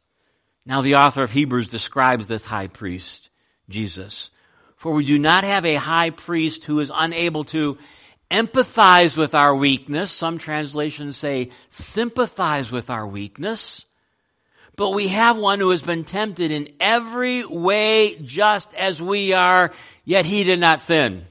Now 0.65 0.81
the 0.81 0.95
author 0.95 1.23
of 1.23 1.31
Hebrews 1.31 1.67
describes 1.67 2.27
this 2.27 2.43
high 2.43 2.67
priest, 2.67 3.29
Jesus. 3.69 4.31
For 4.75 4.93
we 4.93 5.05
do 5.05 5.17
not 5.17 5.45
have 5.45 5.63
a 5.63 5.75
high 5.75 6.09
priest 6.09 6.65
who 6.65 6.81
is 6.81 6.91
unable 6.93 7.45
to 7.45 7.77
empathize 8.29 9.15
with 9.15 9.33
our 9.33 9.55
weakness. 9.55 10.11
Some 10.11 10.39
translations 10.39 11.15
say 11.15 11.51
sympathize 11.69 12.69
with 12.69 12.89
our 12.89 13.07
weakness. 13.07 13.85
But 14.75 14.91
we 14.91 15.09
have 15.09 15.37
one 15.37 15.59
who 15.59 15.69
has 15.69 15.83
been 15.83 16.03
tempted 16.03 16.51
in 16.51 16.69
every 16.79 17.45
way 17.45 18.15
just 18.15 18.73
as 18.73 19.01
we 19.01 19.33
are, 19.33 19.71
yet 20.03 20.25
he 20.25 20.43
did 20.43 20.59
not 20.59 20.81
sin. 20.81 21.25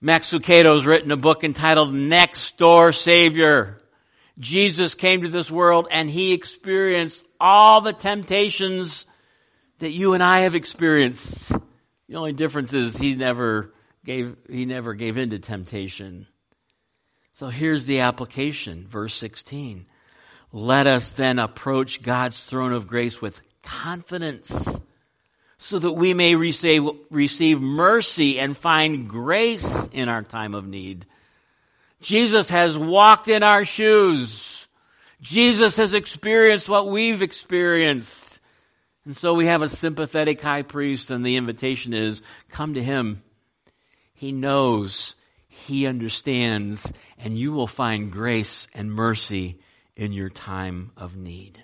Max 0.00 0.30
Lucado 0.30 0.76
has 0.76 0.86
written 0.86 1.10
a 1.10 1.16
book 1.16 1.44
entitled 1.44 1.92
Next 1.92 2.56
Door 2.56 2.92
Savior. 2.92 3.80
Jesus 4.38 4.94
came 4.94 5.22
to 5.22 5.28
this 5.28 5.50
world 5.50 5.88
and 5.90 6.08
he 6.08 6.32
experienced 6.32 7.24
all 7.40 7.80
the 7.80 7.92
temptations 7.92 9.06
that 9.80 9.90
you 9.90 10.14
and 10.14 10.22
I 10.22 10.40
have 10.40 10.54
experienced. 10.54 11.50
The 12.08 12.16
only 12.16 12.32
difference 12.32 12.72
is 12.72 12.96
he 12.96 13.16
never 13.16 13.74
gave, 14.04 14.36
he 14.48 14.64
never 14.64 14.94
gave 14.94 15.18
in 15.18 15.30
to 15.30 15.38
temptation. 15.38 16.26
So 17.34 17.48
here's 17.48 17.84
the 17.84 18.00
application, 18.00 18.86
verse 18.88 19.14
16. 19.16 19.86
Let 20.52 20.86
us 20.86 21.12
then 21.12 21.38
approach 21.38 22.02
God's 22.02 22.42
throne 22.44 22.72
of 22.72 22.86
grace 22.86 23.20
with 23.20 23.38
confidence 23.62 24.50
so 25.58 25.78
that 25.78 25.92
we 25.92 26.14
may 26.14 26.36
receive, 26.36 26.82
receive 27.10 27.60
mercy 27.60 28.38
and 28.38 28.56
find 28.56 29.08
grace 29.08 29.66
in 29.92 30.08
our 30.08 30.22
time 30.22 30.54
of 30.54 30.66
need. 30.66 31.04
Jesus 32.00 32.48
has 32.48 32.78
walked 32.78 33.28
in 33.28 33.42
our 33.42 33.64
shoes. 33.64 34.66
Jesus 35.20 35.76
has 35.76 35.92
experienced 35.92 36.68
what 36.68 36.88
we've 36.88 37.22
experienced. 37.22 38.40
And 39.04 39.16
so 39.16 39.34
we 39.34 39.46
have 39.46 39.62
a 39.62 39.68
sympathetic 39.68 40.40
high 40.40 40.62
priest 40.62 41.10
and 41.10 41.26
the 41.26 41.36
invitation 41.36 41.92
is 41.92 42.22
come 42.50 42.74
to 42.74 42.82
him. 42.82 43.22
He 44.14 44.32
knows, 44.32 45.14
he 45.48 45.86
understands, 45.86 46.90
and 47.18 47.38
you 47.38 47.52
will 47.52 47.66
find 47.66 48.12
grace 48.12 48.66
and 48.74 48.92
mercy 48.92 49.58
in 49.98 50.12
your 50.12 50.30
time 50.30 50.92
of 50.96 51.16
need. 51.16 51.62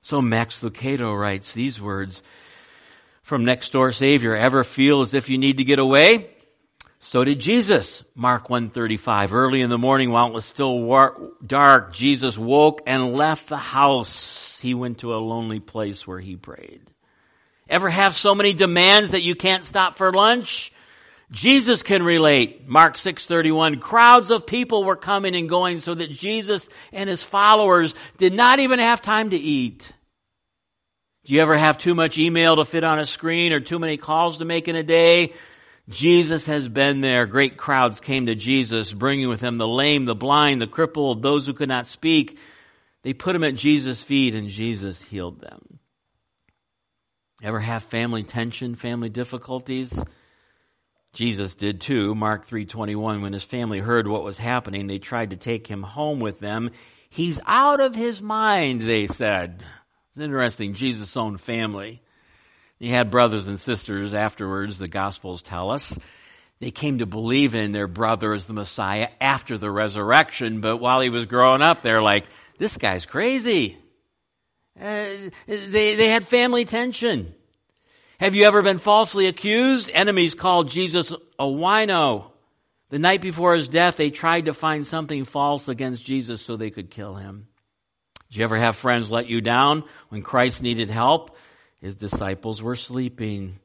So 0.00 0.20
Max 0.22 0.60
Lucado 0.62 1.16
writes 1.16 1.52
these 1.52 1.80
words 1.80 2.22
from 3.22 3.44
next 3.44 3.70
door 3.70 3.92
Savior. 3.92 4.34
Ever 4.34 4.64
feel 4.64 5.02
as 5.02 5.12
if 5.12 5.28
you 5.28 5.36
need 5.36 5.58
to 5.58 5.64
get 5.64 5.78
away? 5.78 6.30
So 7.00 7.22
did 7.24 7.38
Jesus. 7.38 8.02
Mark 8.14 8.48
135. 8.48 9.34
Early 9.34 9.60
in 9.60 9.68
the 9.68 9.78
morning 9.78 10.10
while 10.10 10.28
it 10.28 10.32
was 10.32 10.46
still 10.46 10.80
war- 10.80 11.32
dark, 11.46 11.92
Jesus 11.92 12.36
woke 12.38 12.80
and 12.86 13.12
left 13.12 13.48
the 13.48 13.58
house. 13.58 14.58
He 14.60 14.72
went 14.72 14.98
to 14.98 15.14
a 15.14 15.16
lonely 15.16 15.60
place 15.60 16.06
where 16.06 16.18
he 16.18 16.34
prayed. 16.34 16.80
Ever 17.68 17.90
have 17.90 18.16
so 18.16 18.34
many 18.34 18.54
demands 18.54 19.10
that 19.10 19.22
you 19.22 19.34
can't 19.34 19.62
stop 19.62 19.98
for 19.98 20.10
lunch? 20.10 20.72
Jesus 21.30 21.82
can 21.82 22.02
relate. 22.02 22.66
Mark 22.68 22.96
6:31 22.96 23.80
crowds 23.80 24.30
of 24.30 24.46
people 24.46 24.84
were 24.84 24.96
coming 24.96 25.36
and 25.36 25.48
going 25.48 25.78
so 25.78 25.94
that 25.94 26.10
Jesus 26.10 26.68
and 26.92 27.08
his 27.08 27.22
followers 27.22 27.94
did 28.16 28.32
not 28.32 28.60
even 28.60 28.78
have 28.78 29.02
time 29.02 29.30
to 29.30 29.36
eat. 29.36 29.92
Do 31.24 31.34
you 31.34 31.42
ever 31.42 31.58
have 31.58 31.76
too 31.76 31.94
much 31.94 32.16
email 32.16 32.56
to 32.56 32.64
fit 32.64 32.84
on 32.84 32.98
a 32.98 33.04
screen 33.04 33.52
or 33.52 33.60
too 33.60 33.78
many 33.78 33.98
calls 33.98 34.38
to 34.38 34.46
make 34.46 34.68
in 34.68 34.76
a 34.76 34.82
day? 34.82 35.34
Jesus 35.90 36.46
has 36.46 36.68
been 36.68 37.02
there. 37.02 37.26
Great 37.26 37.58
crowds 37.58 38.00
came 38.00 38.26
to 38.26 38.34
Jesus, 38.34 38.92
bringing 38.92 39.28
with 39.28 39.40
them 39.40 39.58
the 39.58 39.68
lame, 39.68 40.06
the 40.06 40.14
blind, 40.14 40.60
the 40.60 40.66
crippled, 40.66 41.22
those 41.22 41.46
who 41.46 41.52
could 41.52 41.68
not 41.68 41.86
speak. 41.86 42.38
They 43.02 43.12
put 43.12 43.34
them 43.34 43.44
at 43.44 43.54
Jesus' 43.54 44.02
feet 44.02 44.34
and 44.34 44.48
Jesus 44.48 45.02
healed 45.02 45.40
them. 45.40 45.78
Ever 47.42 47.60
have 47.60 47.84
family 47.84 48.22
tension, 48.22 48.74
family 48.74 49.08
difficulties? 49.08 49.98
Jesus 51.12 51.54
did 51.54 51.80
too. 51.80 52.14
Mark 52.14 52.48
3:21 52.48 53.22
when 53.22 53.32
his 53.32 53.44
family 53.44 53.80
heard 53.80 54.06
what 54.06 54.24
was 54.24 54.38
happening, 54.38 54.86
they 54.86 54.98
tried 54.98 55.30
to 55.30 55.36
take 55.36 55.66
him 55.66 55.82
home 55.82 56.20
with 56.20 56.38
them. 56.38 56.70
He's 57.10 57.40
out 57.46 57.80
of 57.80 57.94
his 57.94 58.20
mind, 58.20 58.82
they 58.82 59.06
said. 59.06 59.64
It's 60.10 60.20
interesting, 60.20 60.74
Jesus' 60.74 61.16
own 61.16 61.38
family. 61.38 62.02
He 62.78 62.90
had 62.90 63.10
brothers 63.10 63.48
and 63.48 63.58
sisters 63.58 64.14
afterwards, 64.14 64.78
the 64.78 64.88
gospels 64.88 65.42
tell 65.42 65.70
us. 65.70 65.96
They 66.60 66.70
came 66.70 66.98
to 66.98 67.06
believe 67.06 67.54
in 67.54 67.72
their 67.72 67.86
brother 67.86 68.34
as 68.34 68.46
the 68.46 68.52
Messiah 68.52 69.08
after 69.20 69.58
the 69.58 69.70
resurrection, 69.70 70.60
but 70.60 70.78
while 70.78 71.00
he 71.00 71.08
was 71.08 71.24
growing 71.24 71.62
up, 71.62 71.82
they're 71.82 72.02
like, 72.02 72.26
this 72.58 72.76
guy's 72.76 73.06
crazy. 73.06 73.78
Uh, 74.80 75.06
they, 75.46 75.96
they 75.96 76.08
had 76.08 76.26
family 76.26 76.64
tension. 76.64 77.34
Have 78.18 78.34
you 78.34 78.46
ever 78.46 78.62
been 78.62 78.78
falsely 78.78 79.26
accused? 79.26 79.90
Enemies 79.94 80.34
called 80.34 80.70
Jesus 80.70 81.12
a 81.38 81.44
wino. 81.44 82.32
The 82.90 82.98
night 82.98 83.22
before 83.22 83.54
his 83.54 83.68
death, 83.68 83.96
they 83.96 84.10
tried 84.10 84.46
to 84.46 84.52
find 84.52 84.84
something 84.84 85.24
false 85.24 85.68
against 85.68 86.04
Jesus 86.04 86.42
so 86.42 86.56
they 86.56 86.70
could 86.70 86.90
kill 86.90 87.14
him. 87.14 87.46
Did 88.28 88.38
you 88.38 88.44
ever 88.44 88.58
have 88.58 88.74
friends 88.74 89.12
let 89.12 89.28
you 89.28 89.40
down 89.40 89.84
when 90.08 90.22
Christ 90.22 90.62
needed 90.62 90.90
help? 90.90 91.36
His 91.80 91.94
disciples 91.94 92.60
were 92.60 92.74
sleeping. 92.74 93.60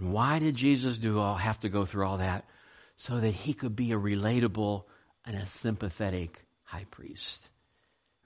Why 0.00 0.40
did 0.40 0.56
Jesus 0.56 0.98
do 0.98 1.20
all, 1.20 1.36
have 1.36 1.60
to 1.60 1.68
go 1.68 1.84
through 1.84 2.06
all 2.06 2.18
that? 2.18 2.46
So 2.96 3.20
that 3.20 3.34
he 3.34 3.54
could 3.54 3.76
be 3.76 3.92
a 3.92 3.98
relatable 3.98 4.82
and 5.24 5.36
a 5.36 5.46
sympathetic 5.46 6.42
high 6.64 6.86
priest. 6.90 7.49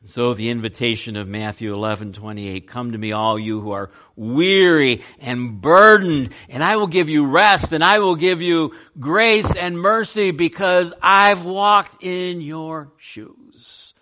So 0.06 0.34
the 0.34 0.50
invitation 0.50 1.16
of 1.16 1.26
Matthew 1.26 1.72
11, 1.72 2.12
28, 2.12 2.68
come 2.68 2.92
to 2.92 2.98
me 2.98 3.12
all 3.12 3.38
you 3.38 3.62
who 3.62 3.70
are 3.70 3.90
weary 4.16 5.02
and 5.18 5.62
burdened, 5.62 6.34
and 6.50 6.62
I 6.62 6.76
will 6.76 6.88
give 6.88 7.08
you 7.08 7.26
rest, 7.26 7.72
and 7.72 7.82
I 7.82 8.00
will 8.00 8.14
give 8.14 8.42
you 8.42 8.74
grace 9.00 9.50
and 9.56 9.78
mercy 9.78 10.30
because 10.30 10.92
I've 11.02 11.46
walked 11.46 12.02
in 12.02 12.42
your 12.42 12.92
shoes. 12.98 13.94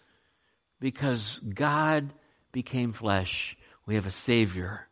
Because 0.81 1.39
God 1.39 2.13
became 2.51 2.93
flesh. 2.93 3.57
We 3.87 3.95
have 3.95 4.07
a 4.07 4.11
Savior, 4.11 4.89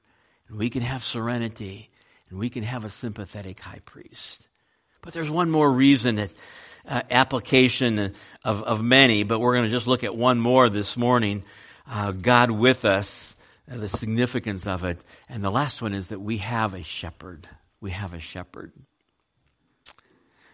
and 0.48 0.58
we 0.58 0.70
can 0.70 0.82
have 0.82 1.02
serenity, 1.02 1.90
and 2.28 2.38
we 2.38 2.50
can 2.50 2.62
have 2.62 2.84
a 2.84 2.90
sympathetic 2.90 3.58
high 3.58 3.80
priest. 3.84 4.46
But 5.02 5.14
there's 5.14 5.30
one 5.30 5.50
more 5.50 5.70
reason 5.70 6.16
that 6.16 6.30
uh, 6.86 7.02
application 7.10 8.14
of, 8.44 8.62
of 8.62 8.82
many, 8.82 9.22
but 9.22 9.38
we're 9.38 9.56
going 9.56 9.70
to 9.70 9.74
just 9.74 9.86
look 9.86 10.04
at 10.04 10.14
one 10.14 10.38
more 10.38 10.68
this 10.68 10.96
morning. 10.96 11.44
Uh, 11.88 12.12
God 12.12 12.50
with 12.50 12.84
us, 12.84 13.36
uh, 13.70 13.78
the 13.78 13.88
significance 13.88 14.66
of 14.66 14.84
it. 14.84 14.98
And 15.28 15.42
the 15.42 15.50
last 15.50 15.80
one 15.80 15.94
is 15.94 16.08
that 16.08 16.20
we 16.20 16.38
have 16.38 16.74
a 16.74 16.82
shepherd. 16.82 17.48
We 17.80 17.92
have 17.92 18.12
a 18.12 18.20
shepherd. 18.20 18.72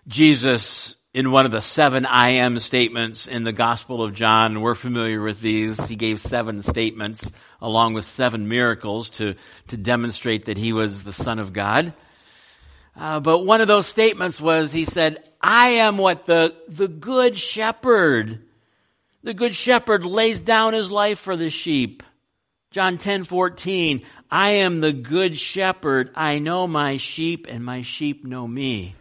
Jesus, 0.07 0.97
in 1.13 1.33
one 1.33 1.47
of 1.47 1.53
the 1.53 1.61
seven 1.61 2.07
I 2.07 2.45
am 2.45 2.61
statements 2.61 3.27
in 3.27 3.43
the 3.43 3.53
Gospel 3.53 4.05
of 4.05 4.15
John, 4.15 4.61
we're 4.61 4.77
familiar 4.77 5.21
with 5.21 5.41
these. 5.41 5.77
He 5.89 5.97
gave 5.97 6.21
seven 6.21 6.63
statements 6.63 7.29
along 7.61 7.95
with 7.95 8.05
seven 8.05 8.47
miracles 8.49 9.11
to, 9.11 9.35
to 9.69 9.77
demonstrate 9.77 10.45
that 10.45 10.57
he 10.57 10.73
was 10.73 11.03
the 11.03 11.13
Son 11.13 11.41
of 11.41 11.53
God. 11.53 11.95
Uh, 12.99 13.21
but 13.21 13.41
one 13.41 13.61
of 13.61 13.69
those 13.69 13.87
statements 13.87 14.41
was, 14.41 14.73
he 14.73 14.85
said, 14.85 15.29
I 15.41 15.71
am 15.73 15.99
what 15.99 16.27
the, 16.27 16.55
the 16.69 16.89
good 16.89 17.39
shepherd. 17.39 18.41
The 19.23 19.35
good 19.35 19.55
shepherd 19.55 20.05
lays 20.05 20.41
down 20.41 20.73
his 20.73 20.91
life 20.91 21.19
for 21.19 21.37
the 21.37 21.51
sheep. 21.51 22.03
John 22.71 22.99
10, 22.99 23.25
14, 23.25 24.05
I 24.31 24.53
am 24.53 24.81
the 24.81 24.93
good 24.93 25.39
shepherd. 25.39 26.11
I 26.15 26.39
know 26.39 26.67
my 26.67 26.97
sheep 26.97 27.47
and 27.49 27.65
my 27.65 27.83
sheep 27.83 28.25
know 28.25 28.47
me. 28.47 28.95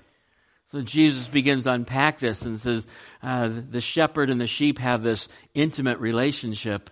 So 0.71 0.81
Jesus 0.81 1.27
begins 1.27 1.63
to 1.63 1.71
unpack 1.71 2.19
this 2.19 2.41
and 2.41 2.59
says, 2.59 2.85
uh, 3.23 3.49
the 3.69 3.81
shepherd 3.81 4.29
and 4.29 4.41
the 4.41 4.47
sheep 4.47 4.77
have 4.79 5.03
this 5.03 5.27
intimate 5.53 5.99
relationship. 5.99 6.89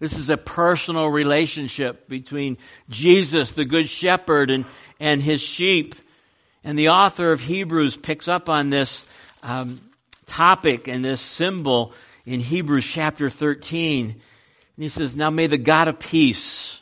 This 0.00 0.16
is 0.16 0.30
a 0.30 0.36
personal 0.36 1.08
relationship 1.08 2.08
between 2.08 2.56
Jesus, 2.88 3.52
the 3.52 3.64
Good 3.64 3.90
Shepherd, 3.90 4.50
and, 4.50 4.64
and 5.00 5.20
his 5.20 5.42
sheep. 5.42 5.94
And 6.64 6.78
the 6.78 6.88
author 6.88 7.32
of 7.32 7.40
Hebrews 7.40 7.96
picks 7.96 8.28
up 8.28 8.48
on 8.48 8.70
this 8.70 9.06
um, 9.42 9.80
topic 10.26 10.88
and 10.88 11.04
this 11.04 11.20
symbol 11.20 11.92
in 12.26 12.40
Hebrews 12.40 12.84
chapter 12.84 13.30
13. 13.30 14.10
And 14.10 14.22
he 14.76 14.88
says, 14.88 15.16
Now 15.16 15.30
may 15.30 15.46
the 15.46 15.58
God 15.58 15.88
of 15.88 15.98
peace, 15.98 16.80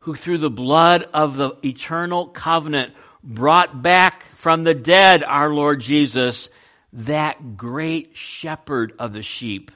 who 0.00 0.14
through 0.14 0.38
the 0.38 0.50
blood 0.50 1.06
of 1.14 1.36
the 1.36 1.56
eternal 1.64 2.26
covenant 2.26 2.94
brought 3.22 3.82
back 3.82 4.24
from 4.36 4.64
the 4.64 4.74
dead 4.74 5.22
our 5.22 5.50
Lord 5.50 5.80
Jesus, 5.80 6.48
that 6.92 7.56
great 7.56 8.16
shepherd 8.16 8.94
of 8.98 9.12
the 9.12 9.22
sheep, 9.22 9.70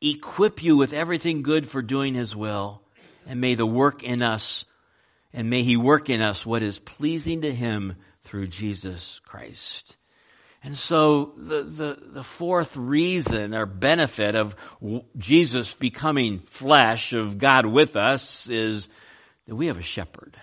equip 0.00 0.62
you 0.62 0.76
with 0.76 0.92
everything 0.92 1.42
good 1.42 1.68
for 1.68 1.80
doing 1.80 2.14
his 2.14 2.34
will, 2.34 2.82
and 3.26 3.40
may 3.40 3.54
the 3.54 3.66
work 3.66 4.02
in 4.02 4.20
us, 4.20 4.64
and 5.32 5.48
may 5.48 5.62
he 5.62 5.76
work 5.76 6.10
in 6.10 6.20
us 6.20 6.44
what 6.44 6.62
is 6.62 6.78
pleasing 6.78 7.42
to 7.42 7.54
him 7.54 7.94
through 8.34 8.48
Jesus 8.48 9.20
Christ. 9.24 9.96
And 10.64 10.76
so 10.76 11.34
the, 11.36 11.62
the, 11.62 11.98
the 12.14 12.22
fourth 12.24 12.76
reason 12.76 13.54
or 13.54 13.64
benefit 13.64 14.34
of 14.34 14.56
Jesus 15.16 15.72
becoming 15.74 16.40
flesh, 16.50 17.12
of 17.12 17.38
God 17.38 17.64
with 17.64 17.94
us, 17.94 18.48
is 18.50 18.88
that 19.46 19.54
we 19.54 19.68
have 19.68 19.78
a 19.78 19.82
shepherd. 19.82 20.36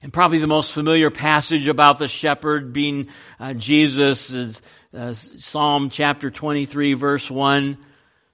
And 0.00 0.14
probably 0.14 0.38
the 0.38 0.46
most 0.46 0.72
familiar 0.72 1.10
passage 1.10 1.66
about 1.66 1.98
the 1.98 2.08
shepherd 2.08 2.72
being 2.72 3.08
uh, 3.38 3.52
Jesus 3.52 4.30
is 4.30 4.62
uh, 4.96 5.12
Psalm 5.12 5.90
chapter 5.90 6.30
23 6.30 6.94
verse 6.94 7.30
1. 7.30 7.76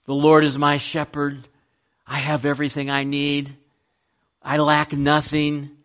The 0.05 0.15
Lord 0.15 0.45
is 0.45 0.57
my 0.57 0.79
shepherd. 0.79 1.49
I 2.07 2.21
have 2.21 2.47
everything 2.47 2.89
I 2.89 3.03
need. 3.03 3.57
I 4.41 4.59
lack 4.59 4.93
nothing. 4.93 5.78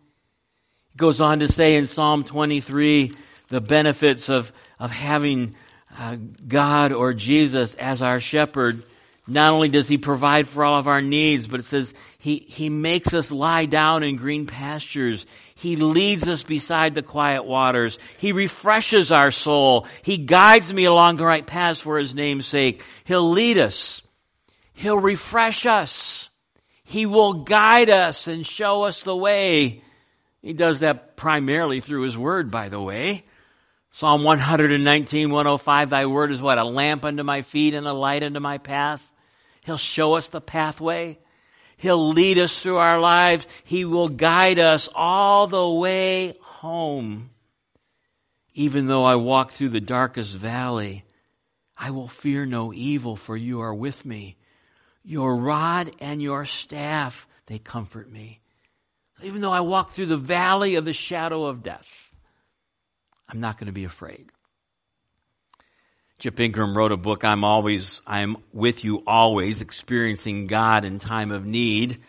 Goes 0.95 1.21
on 1.21 1.39
to 1.39 1.51
say 1.51 1.75
in 1.75 1.87
Psalm 1.87 2.23
23 2.23 3.13
the 3.49 3.61
benefits 3.61 4.29
of, 4.29 4.51
of 4.79 4.91
having 4.91 5.55
uh, 5.97 6.17
God 6.47 6.91
or 6.91 7.13
Jesus 7.13 7.75
as 7.75 8.01
our 8.01 8.19
shepherd. 8.19 8.83
Not 9.25 9.51
only 9.51 9.69
does 9.69 9.87
he 9.87 9.97
provide 9.97 10.47
for 10.47 10.65
all 10.65 10.79
of 10.79 10.87
our 10.87 11.01
needs, 11.01 11.47
but 11.47 11.61
it 11.61 11.65
says 11.65 11.93
he, 12.19 12.39
he 12.39 12.69
makes 12.69 13.13
us 13.13 13.31
lie 13.31 13.65
down 13.65 14.03
in 14.03 14.17
green 14.17 14.47
pastures. 14.47 15.25
He 15.55 15.77
leads 15.77 16.27
us 16.27 16.43
beside 16.43 16.93
the 16.93 17.01
quiet 17.01 17.45
waters. 17.45 17.97
He 18.17 18.33
refreshes 18.33 19.11
our 19.11 19.31
soul. 19.31 19.87
He 20.01 20.17
guides 20.17 20.71
me 20.71 20.85
along 20.85 21.17
the 21.17 21.25
right 21.25 21.45
paths 21.45 21.79
for 21.79 21.97
his 21.97 22.13
name's 22.13 22.47
sake. 22.47 22.83
He'll 23.05 23.31
lead 23.31 23.59
us 23.59 24.01
He'll 24.73 24.99
refresh 24.99 25.65
us. 25.65 26.29
He 26.83 27.05
will 27.05 27.43
guide 27.43 27.89
us 27.89 28.27
and 28.27 28.45
show 28.45 28.83
us 28.83 29.03
the 29.03 29.15
way. 29.15 29.83
He 30.43 30.53
does 30.53 30.81
that 30.81 31.15
primarily 31.15 31.79
through 31.79 32.03
His 32.03 32.17
Word, 32.17 32.51
by 32.51 32.69
the 32.69 32.79
way. 32.79 33.23
Psalm 33.91 34.23
119, 34.23 35.31
105, 35.31 35.89
Thy 35.89 36.05
Word 36.05 36.31
is 36.31 36.41
what? 36.41 36.57
A 36.57 36.65
lamp 36.65 37.05
unto 37.05 37.23
my 37.23 37.43
feet 37.43 37.73
and 37.73 37.87
a 37.87 37.93
light 37.93 38.23
unto 38.23 38.39
my 38.39 38.57
path. 38.57 39.01
He'll 39.61 39.77
show 39.77 40.15
us 40.15 40.29
the 40.29 40.41
pathway. 40.41 41.17
He'll 41.77 42.11
lead 42.11 42.37
us 42.37 42.59
through 42.59 42.77
our 42.77 42.99
lives. 42.99 43.47
He 43.63 43.85
will 43.85 44.09
guide 44.09 44.59
us 44.59 44.89
all 44.93 45.47
the 45.47 45.67
way 45.67 46.33
home. 46.41 47.29
Even 48.53 48.87
though 48.87 49.05
I 49.05 49.15
walk 49.15 49.51
through 49.51 49.69
the 49.69 49.81
darkest 49.81 50.35
valley, 50.35 51.05
I 51.77 51.91
will 51.91 52.09
fear 52.09 52.45
no 52.45 52.73
evil, 52.73 53.15
for 53.15 53.37
you 53.37 53.61
are 53.61 53.73
with 53.73 54.05
me. 54.05 54.35
Your 55.03 55.35
rod 55.35 55.91
and 55.99 56.21
your 56.21 56.45
staff, 56.45 57.27
they 57.45 57.59
comfort 57.59 58.11
me. 58.11 58.42
Even 59.23 59.41
though 59.41 59.51
I 59.51 59.61
walk 59.61 59.91
through 59.91 60.07
the 60.07 60.17
valley 60.17 60.75
of 60.75 60.85
the 60.85 60.93
shadow 60.93 61.45
of 61.45 61.63
death, 61.63 61.87
I'm 63.29 63.39
not 63.39 63.57
going 63.57 63.67
to 63.67 63.73
be 63.73 63.85
afraid. 63.85 64.29
Chip 66.19 66.39
Ingram 66.39 66.77
wrote 66.77 66.91
a 66.91 66.97
book, 66.97 67.23
I'm 67.23 67.43
always, 67.43 68.01
I'm 68.05 68.37
with 68.53 68.83
you 68.83 69.03
always, 69.07 69.61
experiencing 69.61 70.47
God 70.47 70.85
in 70.85 70.99
time 70.99 71.31
of 71.31 71.45
need. 71.45 71.99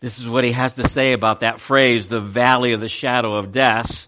This 0.00 0.18
is 0.18 0.28
what 0.28 0.44
he 0.44 0.52
has 0.52 0.74
to 0.74 0.88
say 0.88 1.12
about 1.12 1.40
that 1.40 1.60
phrase, 1.60 2.08
the 2.08 2.20
valley 2.20 2.72
of 2.72 2.80
the 2.80 2.88
shadow 2.88 3.36
of 3.36 3.52
death. 3.52 4.06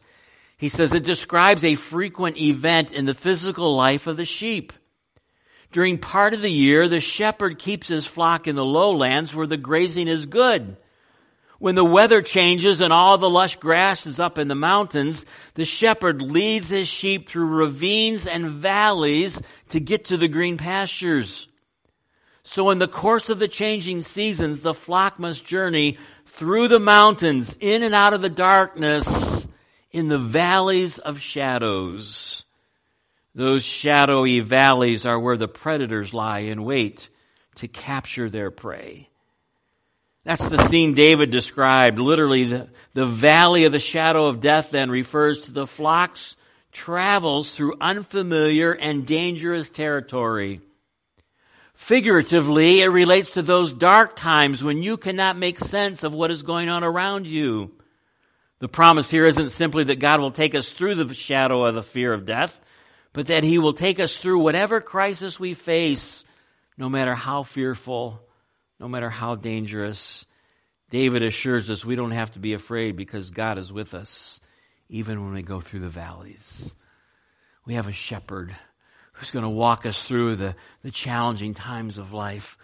He 0.56 0.68
says 0.68 0.92
it 0.92 1.04
describes 1.04 1.64
a 1.64 1.76
frequent 1.76 2.36
event 2.36 2.92
in 2.92 3.04
the 3.04 3.14
physical 3.14 3.76
life 3.76 4.06
of 4.06 4.16
the 4.16 4.24
sheep. 4.24 4.72
During 5.70 5.98
part 5.98 6.34
of 6.34 6.40
the 6.40 6.50
year, 6.50 6.88
the 6.88 7.00
shepherd 7.00 7.58
keeps 7.58 7.88
his 7.88 8.06
flock 8.06 8.46
in 8.46 8.56
the 8.56 8.64
lowlands 8.64 9.34
where 9.34 9.46
the 9.46 9.56
grazing 9.56 10.08
is 10.08 10.26
good. 10.26 10.76
When 11.58 11.74
the 11.74 11.84
weather 11.84 12.22
changes 12.22 12.80
and 12.80 12.92
all 12.92 13.18
the 13.18 13.28
lush 13.28 13.56
grass 13.56 14.06
is 14.06 14.20
up 14.20 14.38
in 14.38 14.46
the 14.46 14.54
mountains, 14.54 15.24
the 15.54 15.64
shepherd 15.64 16.22
leads 16.22 16.70
his 16.70 16.86
sheep 16.86 17.28
through 17.28 17.46
ravines 17.46 18.26
and 18.28 18.62
valleys 18.62 19.40
to 19.70 19.80
get 19.80 20.06
to 20.06 20.16
the 20.16 20.28
green 20.28 20.56
pastures. 20.56 21.48
So 22.44 22.70
in 22.70 22.78
the 22.78 22.88
course 22.88 23.28
of 23.28 23.40
the 23.40 23.48
changing 23.48 24.02
seasons, 24.02 24.62
the 24.62 24.72
flock 24.72 25.18
must 25.18 25.44
journey 25.44 25.98
through 26.26 26.68
the 26.68 26.78
mountains, 26.78 27.56
in 27.58 27.82
and 27.82 27.94
out 27.94 28.14
of 28.14 28.22
the 28.22 28.28
darkness, 28.28 29.46
in 29.90 30.08
the 30.08 30.18
valleys 30.18 30.98
of 30.98 31.20
shadows. 31.20 32.44
Those 33.34 33.64
shadowy 33.64 34.40
valleys 34.40 35.04
are 35.04 35.18
where 35.18 35.36
the 35.36 35.48
predators 35.48 36.14
lie 36.14 36.40
in 36.40 36.62
wait 36.62 37.08
to 37.56 37.66
capture 37.66 38.30
their 38.30 38.52
prey. 38.52 39.08
That's 40.28 40.46
the 40.46 40.68
scene 40.68 40.92
David 40.92 41.30
described. 41.30 41.98
Literally, 41.98 42.44
the, 42.44 42.68
the 42.92 43.06
valley 43.06 43.64
of 43.64 43.72
the 43.72 43.78
shadow 43.78 44.26
of 44.26 44.42
death 44.42 44.68
then 44.70 44.90
refers 44.90 45.38
to 45.46 45.52
the 45.52 45.66
flock's 45.66 46.36
travels 46.70 47.54
through 47.54 47.78
unfamiliar 47.80 48.72
and 48.72 49.06
dangerous 49.06 49.70
territory. 49.70 50.60
Figuratively, 51.72 52.80
it 52.80 52.88
relates 52.88 53.32
to 53.32 53.42
those 53.42 53.72
dark 53.72 54.16
times 54.16 54.62
when 54.62 54.82
you 54.82 54.98
cannot 54.98 55.38
make 55.38 55.58
sense 55.60 56.04
of 56.04 56.12
what 56.12 56.30
is 56.30 56.42
going 56.42 56.68
on 56.68 56.84
around 56.84 57.26
you. 57.26 57.70
The 58.58 58.68
promise 58.68 59.10
here 59.10 59.24
isn't 59.24 59.52
simply 59.52 59.84
that 59.84 59.98
God 59.98 60.20
will 60.20 60.30
take 60.30 60.54
us 60.54 60.68
through 60.68 60.96
the 60.96 61.14
shadow 61.14 61.64
of 61.64 61.74
the 61.74 61.82
fear 61.82 62.12
of 62.12 62.26
death, 62.26 62.54
but 63.14 63.28
that 63.28 63.44
He 63.44 63.56
will 63.56 63.72
take 63.72 63.98
us 63.98 64.14
through 64.14 64.40
whatever 64.40 64.82
crisis 64.82 65.40
we 65.40 65.54
face, 65.54 66.22
no 66.76 66.90
matter 66.90 67.14
how 67.14 67.44
fearful, 67.44 68.20
no 68.78 68.88
matter 68.88 69.10
how 69.10 69.34
dangerous. 69.34 70.26
David 70.90 71.22
assures 71.22 71.68
us 71.70 71.84
we 71.84 71.96
don't 71.96 72.12
have 72.12 72.32
to 72.32 72.38
be 72.38 72.54
afraid 72.54 72.96
because 72.96 73.30
God 73.30 73.58
is 73.58 73.72
with 73.72 73.94
us, 73.94 74.40
even 74.88 75.24
when 75.24 75.34
we 75.34 75.42
go 75.42 75.60
through 75.60 75.80
the 75.80 75.88
valleys. 75.88 76.74
We 77.66 77.74
have 77.74 77.88
a 77.88 77.92
shepherd 77.92 78.56
who's 79.12 79.30
going 79.30 79.44
to 79.44 79.48
walk 79.50 79.84
us 79.84 80.02
through 80.02 80.36
the, 80.36 80.54
the 80.82 80.90
challenging 80.90 81.54
times 81.54 81.98
of 81.98 82.12
life 82.12 82.56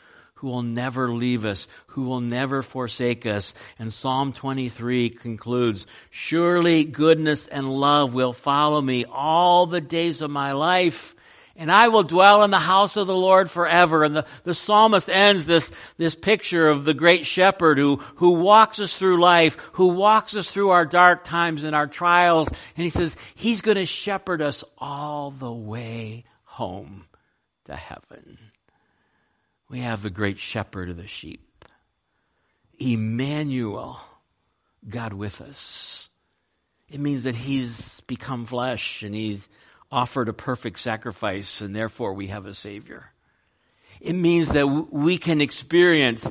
who 0.44 0.48
will 0.48 0.62
never 0.62 1.10
leave 1.10 1.44
us, 1.44 1.66
who 1.88 2.02
will 2.02 2.20
never 2.20 2.62
forsake 2.62 3.24
us. 3.24 3.54
And 3.78 3.92
Psalm 3.92 4.32
23 4.32 5.10
concludes, 5.10 5.86
Surely 6.10 6.84
goodness 6.84 7.46
and 7.46 7.68
love 7.68 8.12
will 8.12 8.32
follow 8.32 8.80
me 8.80 9.04
all 9.04 9.66
the 9.66 9.80
days 9.80 10.22
of 10.22 10.30
my 10.30 10.52
life, 10.52 11.14
and 11.56 11.70
I 11.70 11.88
will 11.88 12.02
dwell 12.02 12.42
in 12.42 12.50
the 12.50 12.58
house 12.58 12.96
of 12.96 13.06
the 13.06 13.14
Lord 13.14 13.50
forever. 13.50 14.04
And 14.04 14.16
the, 14.16 14.26
the 14.42 14.54
psalmist 14.54 15.08
ends 15.08 15.46
this, 15.46 15.70
this 15.96 16.14
picture 16.14 16.68
of 16.68 16.84
the 16.84 16.94
great 16.94 17.26
shepherd 17.26 17.78
who, 17.78 17.96
who 18.16 18.32
walks 18.32 18.80
us 18.80 18.96
through 18.96 19.20
life, 19.20 19.56
who 19.74 19.88
walks 19.88 20.34
us 20.34 20.50
through 20.50 20.70
our 20.70 20.84
dark 20.84 21.24
times 21.24 21.64
and 21.64 21.74
our 21.74 21.86
trials. 21.86 22.48
And 22.48 22.84
he 22.84 22.90
says, 22.90 23.16
He's 23.34 23.60
going 23.60 23.76
to 23.76 23.86
shepherd 23.86 24.42
us 24.42 24.64
all 24.78 25.30
the 25.30 25.52
way 25.52 26.24
home 26.44 27.04
to 27.66 27.76
heaven 27.76 28.38
we 29.74 29.80
have 29.80 30.02
the 30.02 30.10
great 30.10 30.38
shepherd 30.38 30.90
of 30.90 30.96
the 30.96 31.08
sheep. 31.08 31.64
Emmanuel, 32.78 33.98
God 34.88 35.12
with 35.12 35.40
us. 35.40 36.08
It 36.88 37.00
means 37.00 37.24
that 37.24 37.34
he's 37.34 38.00
become 38.06 38.46
flesh 38.46 39.02
and 39.02 39.12
he's 39.12 39.46
offered 39.94 40.28
a 40.28 40.32
perfect 40.32 40.80
sacrifice 40.80 41.60
and 41.60 41.74
therefore 41.74 42.14
we 42.14 42.26
have 42.26 42.46
a 42.46 42.54
savior. 42.54 43.12
It 44.00 44.14
means 44.14 44.48
that 44.48 44.66
we 44.66 45.18
can 45.18 45.40
experience 45.40 46.26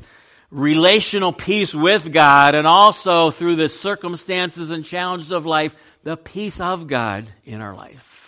relational 0.51 1.31
peace 1.31 1.73
with 1.73 2.11
God 2.11 2.55
and 2.55 2.67
also 2.67 3.31
through 3.31 3.55
the 3.55 3.69
circumstances 3.69 4.69
and 4.69 4.83
challenges 4.83 5.31
of 5.31 5.45
life, 5.45 5.73
the 6.03 6.17
peace 6.17 6.59
of 6.59 6.87
God 6.87 7.31
in 7.45 7.61
our 7.61 7.73
life. 7.73 8.22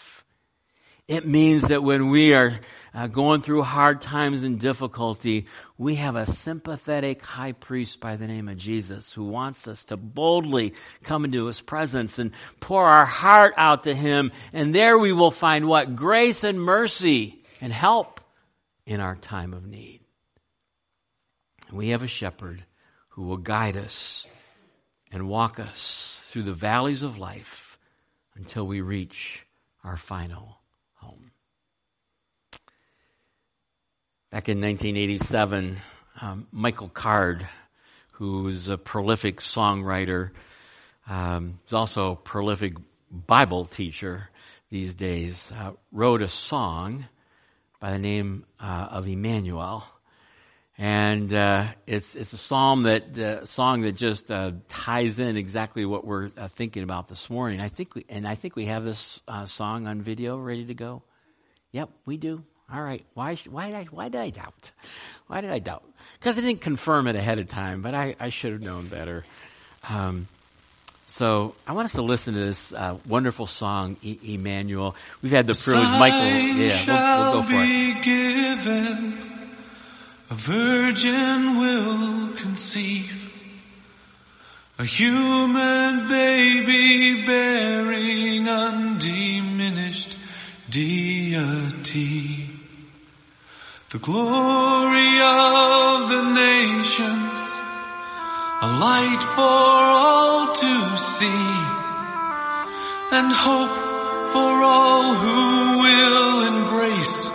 It 1.08 1.28
means 1.28 1.68
that 1.68 1.84
when 1.84 2.10
we 2.10 2.34
are 2.34 2.60
uh, 2.92 3.06
going 3.06 3.42
through 3.42 3.62
hard 3.62 4.02
times 4.02 4.42
and 4.42 4.60
difficulty, 4.60 5.46
we 5.78 5.96
have 5.96 6.16
a 6.16 6.26
sympathetic 6.26 7.22
high 7.22 7.52
priest 7.52 8.00
by 8.00 8.16
the 8.16 8.26
name 8.26 8.50
of 8.50 8.58
Jesus 8.58 9.12
who 9.14 9.26
wants 9.26 9.68
us 9.68 9.86
to 9.86 9.98
boldly 9.98 10.74
come 11.04 11.24
into 11.24 11.46
his 11.46 11.62
presence 11.62 12.18
and 12.18 12.32
pour 12.60 12.84
our 12.84 13.06
heart 13.06 13.54
out 13.56 13.84
to 13.84 13.94
him. 13.94 14.32
And 14.52 14.74
there 14.74 14.98
we 14.98 15.14
will 15.14 15.30
find 15.30 15.68
what? 15.68 15.96
Grace 15.96 16.44
and 16.44 16.60
mercy 16.60 17.44
and 17.62 17.72
help 17.72 18.20
in 18.88 19.00
our 19.00 19.16
time 19.16 19.54
of 19.54 19.64
need. 19.68 20.00
We 21.72 21.90
have 21.90 22.02
a 22.02 22.08
shepherd 22.08 22.64
who 23.10 23.24
will 23.24 23.38
guide 23.38 23.78
us 23.78 24.26
and 25.12 25.28
walk 25.28 25.60
us 25.60 26.22
through 26.30 26.44
the 26.44 26.54
valleys 26.54 27.04
of 27.04 27.20
life 27.20 27.78
until 28.36 28.66
we 28.66 28.82
reach 28.82 29.46
our 29.84 29.98
final 29.98 30.58
home. 31.06 31.32
Back 34.32 34.50
in 34.50 34.60
1987, 34.60 35.78
um, 36.22 36.48
Michael 36.52 36.90
Card, 36.90 37.48
who's 38.14 38.68
a 38.68 38.78
prolific 38.78 39.40
songwriter, 39.40 40.32
um, 41.08 41.60
is 41.68 41.74
also 41.74 42.12
a 42.12 42.16
prolific 42.16 42.74
Bible 43.12 43.66
teacher 43.66 44.30
these 44.70 44.96
days, 44.96 45.52
uh, 45.56 45.72
wrote 45.92 46.22
a 46.22 46.28
song 46.28 47.06
by 47.80 47.92
the 47.92 48.00
name 48.00 48.46
uh, 48.60 48.88
of 48.92 49.08
Emmanuel. 49.08 49.86
And 50.78 51.34
uh, 51.34 51.68
it's 51.88 52.16
it's 52.16 52.34
a 52.34 52.38
psalm 52.38 52.84
that 52.84 53.18
uh, 53.18 53.46
song 53.46 53.84
that 53.84 53.94
just 53.94 54.30
uh, 54.30 54.52
ties 54.68 55.20
in 55.20 55.38
exactly 55.38 55.86
what 55.86 56.06
we're 56.06 56.32
uh, 56.38 56.50
thinking 56.50 56.84
about 56.84 57.08
this 57.08 57.30
morning. 57.30 57.62
I 57.62 57.70
think 57.70 57.96
we, 57.96 58.06
and 58.10 58.28
I 58.28 58.36
think 58.36 58.58
we 58.58 58.66
have 58.66 58.84
this 58.84 59.22
uh, 59.26 59.46
song 59.46 59.88
on 59.88 60.02
video 60.02 60.38
ready 60.38 60.66
to 60.66 60.74
go. 60.74 61.02
Yep, 61.72 61.92
we 62.06 62.18
do. 62.18 62.44
All 62.74 62.82
right. 62.82 63.06
Why 63.14 63.36
why 63.50 63.68
did 63.68 63.76
I, 63.76 63.84
why 63.86 64.10
did 64.10 64.20
I 64.20 64.32
doubt? 64.32 64.72
Why 65.28 65.40
did 65.40 65.52
I 65.52 65.60
doubt? 65.60 65.84
Because 66.20 66.38
I 66.38 66.42
didn't 66.42 66.62
confirm 66.62 67.08
it 67.08 67.16
ahead 67.16 67.40
of 67.40 67.48
time, 67.48 67.82
but 67.82 67.94
I, 67.96 68.16
I 68.20 68.30
should 68.30 68.52
have 68.52 68.62
known 68.62 68.88
better. 68.88 69.24
Um, 69.88 70.28
so 71.08 71.56
I 71.66 71.72
want 71.72 71.86
us 71.86 71.94
to 71.94 72.02
listen 72.02 72.34
to 72.34 72.46
this 72.48 72.74
uh, 72.74 72.98
wonderful 73.08 73.48
song, 73.48 73.96
e- 74.02 74.20
Emmanuel. 74.24 74.96
We've 75.22 75.32
had 75.32 75.48
the 75.48 75.54
privilege, 75.54 75.88
Michael. 75.88 76.20
Yeah, 76.28 77.32
we'll, 77.32 77.34
we'll 77.34 77.44
go 77.44 77.48
for 77.48 77.54
it. 79.30 79.35
A 80.28 80.34
virgin 80.34 81.60
will 81.60 82.34
conceive 82.36 83.32
a 84.80 84.84
human 84.84 86.08
baby 86.08 87.26
bearing 87.26 88.50
undiminished 88.50 90.18
deity. 90.70 92.50
The 93.92 94.00
glory 94.00 95.22
of 95.22 96.10
the 96.10 96.24
nations, 96.34 97.50
a 98.62 98.70
light 98.82 99.24
for 99.36 99.42
all 99.42 100.56
to 100.56 100.98
see, 101.18 101.54
and 103.16 103.32
hope 103.32 103.78
for 104.34 104.64
all 104.64 105.14
who 105.14 105.80
will 105.84 106.48
embrace 106.48 107.30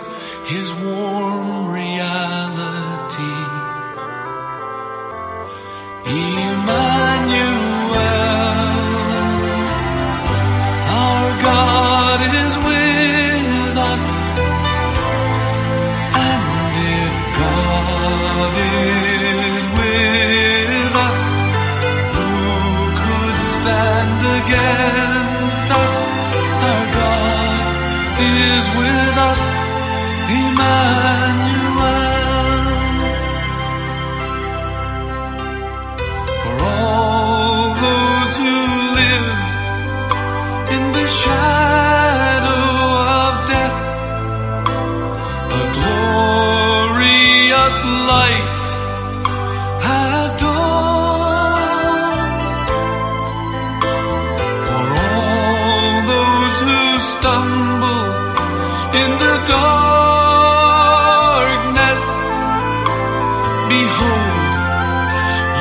his 0.47 0.71
warm 0.73 1.71
reality. 1.71 2.80
Emmanuel, 6.11 6.90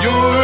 your 0.02 0.39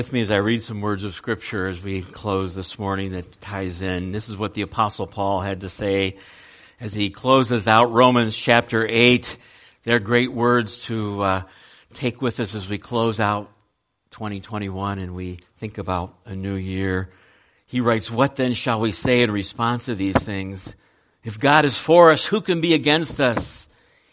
with 0.00 0.14
me 0.14 0.22
as 0.22 0.30
I 0.30 0.36
read 0.36 0.62
some 0.62 0.80
words 0.80 1.04
of 1.04 1.12
scripture 1.12 1.68
as 1.68 1.82
we 1.82 2.00
close 2.00 2.54
this 2.54 2.78
morning 2.78 3.12
that 3.12 3.38
ties 3.42 3.82
in? 3.82 4.12
This 4.12 4.30
is 4.30 4.36
what 4.38 4.54
the 4.54 4.62
apostle 4.62 5.06
Paul 5.06 5.42
had 5.42 5.60
to 5.60 5.68
say 5.68 6.16
as 6.80 6.94
he 6.94 7.10
closes 7.10 7.68
out 7.68 7.92
Romans 7.92 8.34
chapter 8.34 8.86
8 8.88 9.36
They're 9.84 9.98
great 9.98 10.32
words 10.32 10.78
to 10.86 11.20
uh, 11.22 11.42
take 11.92 12.22
with 12.22 12.40
us 12.40 12.54
as 12.54 12.66
we 12.66 12.78
close 12.78 13.20
out 13.20 13.50
2021 14.12 15.00
and 15.00 15.14
we 15.14 15.40
think 15.58 15.76
about 15.76 16.14
a 16.24 16.34
new 16.34 16.54
year. 16.54 17.10
He 17.66 17.82
writes, 17.82 18.10
What 18.10 18.36
then 18.36 18.54
shall 18.54 18.80
we 18.80 18.92
say 18.92 19.20
in 19.20 19.30
response 19.30 19.84
to 19.84 19.94
these 19.94 20.16
things? 20.16 20.66
If 21.24 21.38
God 21.38 21.66
is 21.66 21.76
for 21.76 22.10
us, 22.10 22.24
who 22.24 22.40
can 22.40 22.62
be 22.62 22.72
against 22.72 23.20
us? 23.20 23.68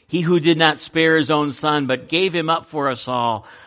He 0.08 0.20
who 0.20 0.42
did 0.42 0.58
not 0.58 0.80
spare 0.80 1.16
his 1.16 1.32
own 1.32 1.54
son, 1.54 1.88
but 1.88 2.10
gave 2.10 2.36
him 2.36 2.50
up 2.50 2.66
for 2.66 2.90
us 2.90 3.08
all, 3.08 3.46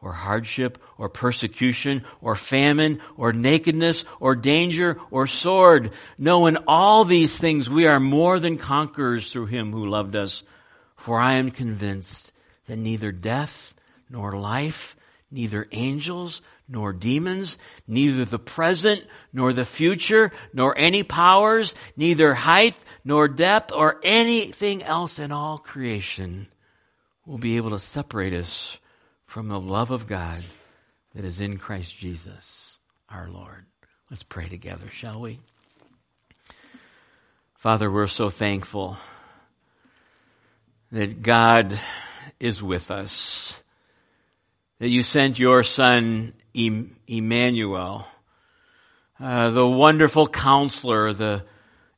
or 0.00 0.12
hardship 0.12 0.82
or 0.98 1.08
persecution 1.08 2.04
or 2.20 2.36
famine 2.36 3.00
or 3.16 3.32
nakedness 3.32 4.04
or 4.20 4.34
danger 4.34 5.00
or 5.10 5.26
sword? 5.26 5.92
No, 6.18 6.46
in 6.46 6.58
all 6.68 7.04
these 7.04 7.36
things 7.36 7.68
we 7.68 7.86
are 7.86 8.00
more 8.00 8.38
than 8.38 8.58
conquerors 8.58 9.32
through 9.32 9.46
him 9.46 9.72
who 9.72 9.86
loved 9.86 10.16
us. 10.16 10.42
For 10.96 11.18
I 11.18 11.34
am 11.34 11.50
convinced 11.50 12.32
that 12.66 12.76
neither 12.76 13.12
death 13.12 13.74
nor 14.10 14.36
life, 14.36 14.96
neither 15.30 15.66
angels 15.72 16.42
nor 16.68 16.92
demons, 16.92 17.58
neither 17.86 18.24
the 18.24 18.38
present 18.38 19.04
nor 19.32 19.52
the 19.52 19.64
future, 19.64 20.32
nor 20.52 20.76
any 20.76 21.02
powers, 21.02 21.74
neither 21.96 22.34
height 22.34 22.74
nor 23.04 23.28
depth 23.28 23.72
or 23.72 24.00
anything 24.02 24.82
else 24.82 25.18
in 25.18 25.30
all 25.30 25.58
creation 25.58 26.48
will 27.24 27.38
be 27.38 27.56
able 27.56 27.70
to 27.70 27.78
separate 27.78 28.32
us 28.32 28.78
from 29.26 29.48
the 29.48 29.60
love 29.60 29.90
of 29.90 30.06
God 30.06 30.44
that 31.14 31.24
is 31.24 31.40
in 31.40 31.58
Christ 31.58 31.96
Jesus, 31.96 32.78
our 33.08 33.28
Lord. 33.28 33.64
Let's 34.10 34.22
pray 34.22 34.48
together, 34.48 34.88
shall 34.92 35.20
we? 35.20 35.40
Father, 37.56 37.90
we're 37.90 38.06
so 38.06 38.28
thankful 38.28 38.96
that 40.92 41.22
God 41.22 41.78
is 42.38 42.62
with 42.62 42.90
us, 42.90 43.60
that 44.78 44.88
you 44.88 45.02
sent 45.02 45.38
your 45.38 45.62
son 45.62 46.32
Emmanuel, 46.54 48.06
uh, 49.18 49.50
the 49.50 49.66
wonderful 49.66 50.28
counselor, 50.28 51.12
the 51.12 51.44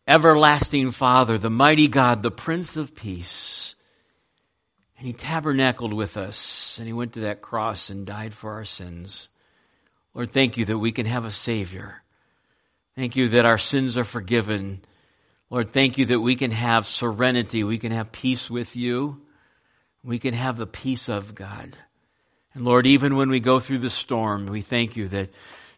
everlasting 0.06 0.92
Father, 0.92 1.38
the 1.38 1.50
mighty 1.50 1.88
God, 1.88 2.22
the 2.22 2.30
Prince 2.30 2.76
of 2.76 2.94
Peace. 2.94 3.74
And 4.98 5.06
he 5.06 5.12
tabernacled 5.12 5.92
with 5.92 6.16
us 6.16 6.76
and 6.78 6.86
he 6.86 6.92
went 6.92 7.12
to 7.12 7.20
that 7.20 7.40
cross 7.40 7.88
and 7.88 8.04
died 8.04 8.34
for 8.34 8.54
our 8.54 8.64
sins. 8.64 9.28
Lord, 10.12 10.32
thank 10.32 10.56
you 10.56 10.64
that 10.66 10.78
we 10.78 10.90
can 10.90 11.06
have 11.06 11.24
a 11.24 11.30
Savior. 11.30 12.02
Thank 12.96 13.14
you 13.14 13.28
that 13.30 13.46
our 13.46 13.58
sins 13.58 13.96
are 13.96 14.04
forgiven. 14.04 14.84
Lord, 15.50 15.72
thank 15.72 15.98
you 15.98 16.06
that 16.06 16.20
we 16.20 16.34
can 16.34 16.50
have 16.50 16.88
serenity. 16.88 17.62
We 17.62 17.78
can 17.78 17.92
have 17.92 18.10
peace 18.10 18.50
with 18.50 18.74
you. 18.74 19.22
We 20.02 20.18
can 20.18 20.34
have 20.34 20.56
the 20.56 20.66
peace 20.66 21.08
of 21.08 21.32
God. 21.32 21.76
And 22.54 22.64
Lord, 22.64 22.86
even 22.88 23.14
when 23.14 23.30
we 23.30 23.38
go 23.38 23.60
through 23.60 23.78
the 23.78 23.90
storm, 23.90 24.46
we 24.46 24.62
thank 24.62 24.96
you 24.96 25.08
that, 25.10 25.30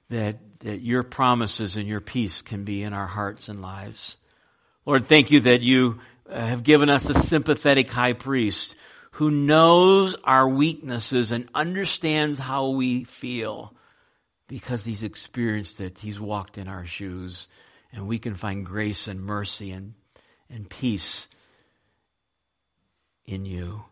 that, 0.08 0.38
that 0.60 0.80
your 0.80 1.02
promises 1.02 1.76
and 1.76 1.86
your 1.86 2.00
peace 2.00 2.40
can 2.40 2.64
be 2.64 2.82
in 2.82 2.94
our 2.94 3.06
hearts 3.06 3.48
and 3.48 3.60
lives. 3.60 4.16
Lord, 4.86 5.08
thank 5.08 5.30
you 5.30 5.40
that 5.40 5.60
you 5.60 6.00
uh, 6.30 6.40
have 6.40 6.62
given 6.62 6.88
us 6.88 7.10
a 7.10 7.14
sympathetic 7.14 7.90
high 7.90 8.14
priest 8.14 8.74
who 9.12 9.30
knows 9.30 10.16
our 10.24 10.48
weaknesses 10.48 11.32
and 11.32 11.48
understands 11.54 12.38
how 12.38 12.70
we 12.70 13.04
feel 13.04 13.74
because 14.46 14.84
he's 14.84 15.02
experienced 15.02 15.80
it. 15.80 15.98
He's 15.98 16.20
walked 16.20 16.58
in 16.58 16.68
our 16.68 16.86
shoes 16.86 17.48
and 17.92 18.06
we 18.06 18.18
can 18.18 18.34
find 18.34 18.64
grace 18.64 19.08
and 19.08 19.20
mercy 19.20 19.72
and, 19.72 19.94
and 20.48 20.68
peace 20.68 21.28
in 23.24 23.44
you. 23.44 23.82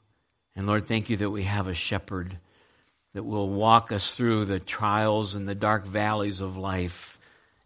And 0.56 0.66
Lord, 0.66 0.88
thank 0.88 1.10
you 1.10 1.16
that 1.18 1.30
we 1.30 1.44
have 1.44 1.68
a 1.68 1.74
shepherd 1.74 2.38
that 3.14 3.24
will 3.24 3.48
walk 3.48 3.92
us 3.92 4.12
through 4.14 4.44
the 4.44 4.60
trials 4.60 5.34
and 5.34 5.48
the 5.48 5.54
dark 5.54 5.86
valleys 5.86 6.40
of 6.40 6.56
life 6.56 7.18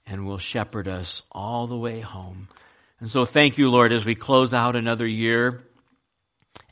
and 0.07 0.27
will 0.27 0.39
shepherd 0.39 0.89
us 0.89 1.23
all 1.31 1.67
the 1.67 1.77
way 1.77 2.01
home. 2.01 2.49
And 3.01 3.11
so 3.11 3.25
thank 3.25 3.59
you, 3.59 3.69
Lord, 3.69 3.93
as 3.93 4.05
we 4.05 4.15
close 4.15 4.55
out 4.55 4.77
another 4.77 5.07
year, 5.07 5.63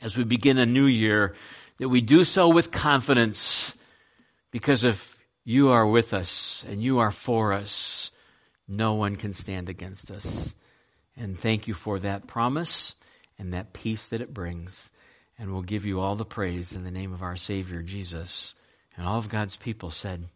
as 0.01 0.17
we 0.17 0.23
begin 0.23 0.57
a 0.57 0.65
new 0.65 0.85
year, 0.85 1.35
that 1.79 1.89
we 1.89 2.01
do 2.01 2.23
so 2.23 2.49
with 2.49 2.71
confidence 2.71 3.73
because 4.51 4.83
if 4.83 5.15
you 5.43 5.69
are 5.69 5.87
with 5.87 6.13
us 6.13 6.63
and 6.67 6.83
you 6.83 6.99
are 6.99 7.11
for 7.11 7.53
us, 7.53 8.11
no 8.67 8.93
one 8.93 9.15
can 9.15 9.33
stand 9.33 9.69
against 9.69 10.11
us. 10.11 10.53
And 11.15 11.39
thank 11.39 11.67
you 11.67 11.73
for 11.73 11.99
that 11.99 12.27
promise 12.27 12.95
and 13.37 13.53
that 13.53 13.73
peace 13.73 14.09
that 14.09 14.21
it 14.21 14.33
brings. 14.33 14.91
And 15.37 15.51
we'll 15.51 15.63
give 15.63 15.85
you 15.85 15.99
all 15.99 16.15
the 16.15 16.25
praise 16.25 16.73
in 16.73 16.83
the 16.83 16.91
name 16.91 17.13
of 17.13 17.23
our 17.23 17.35
Savior, 17.35 17.81
Jesus. 17.81 18.53
And 18.95 19.07
all 19.07 19.17
of 19.17 19.29
God's 19.29 19.55
people 19.55 19.89
said, 19.91 20.27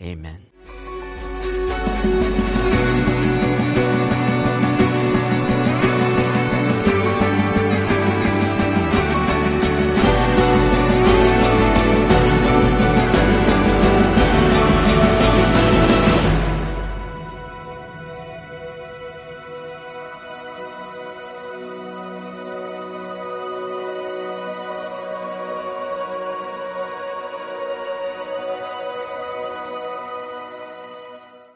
Amen. 0.00 0.46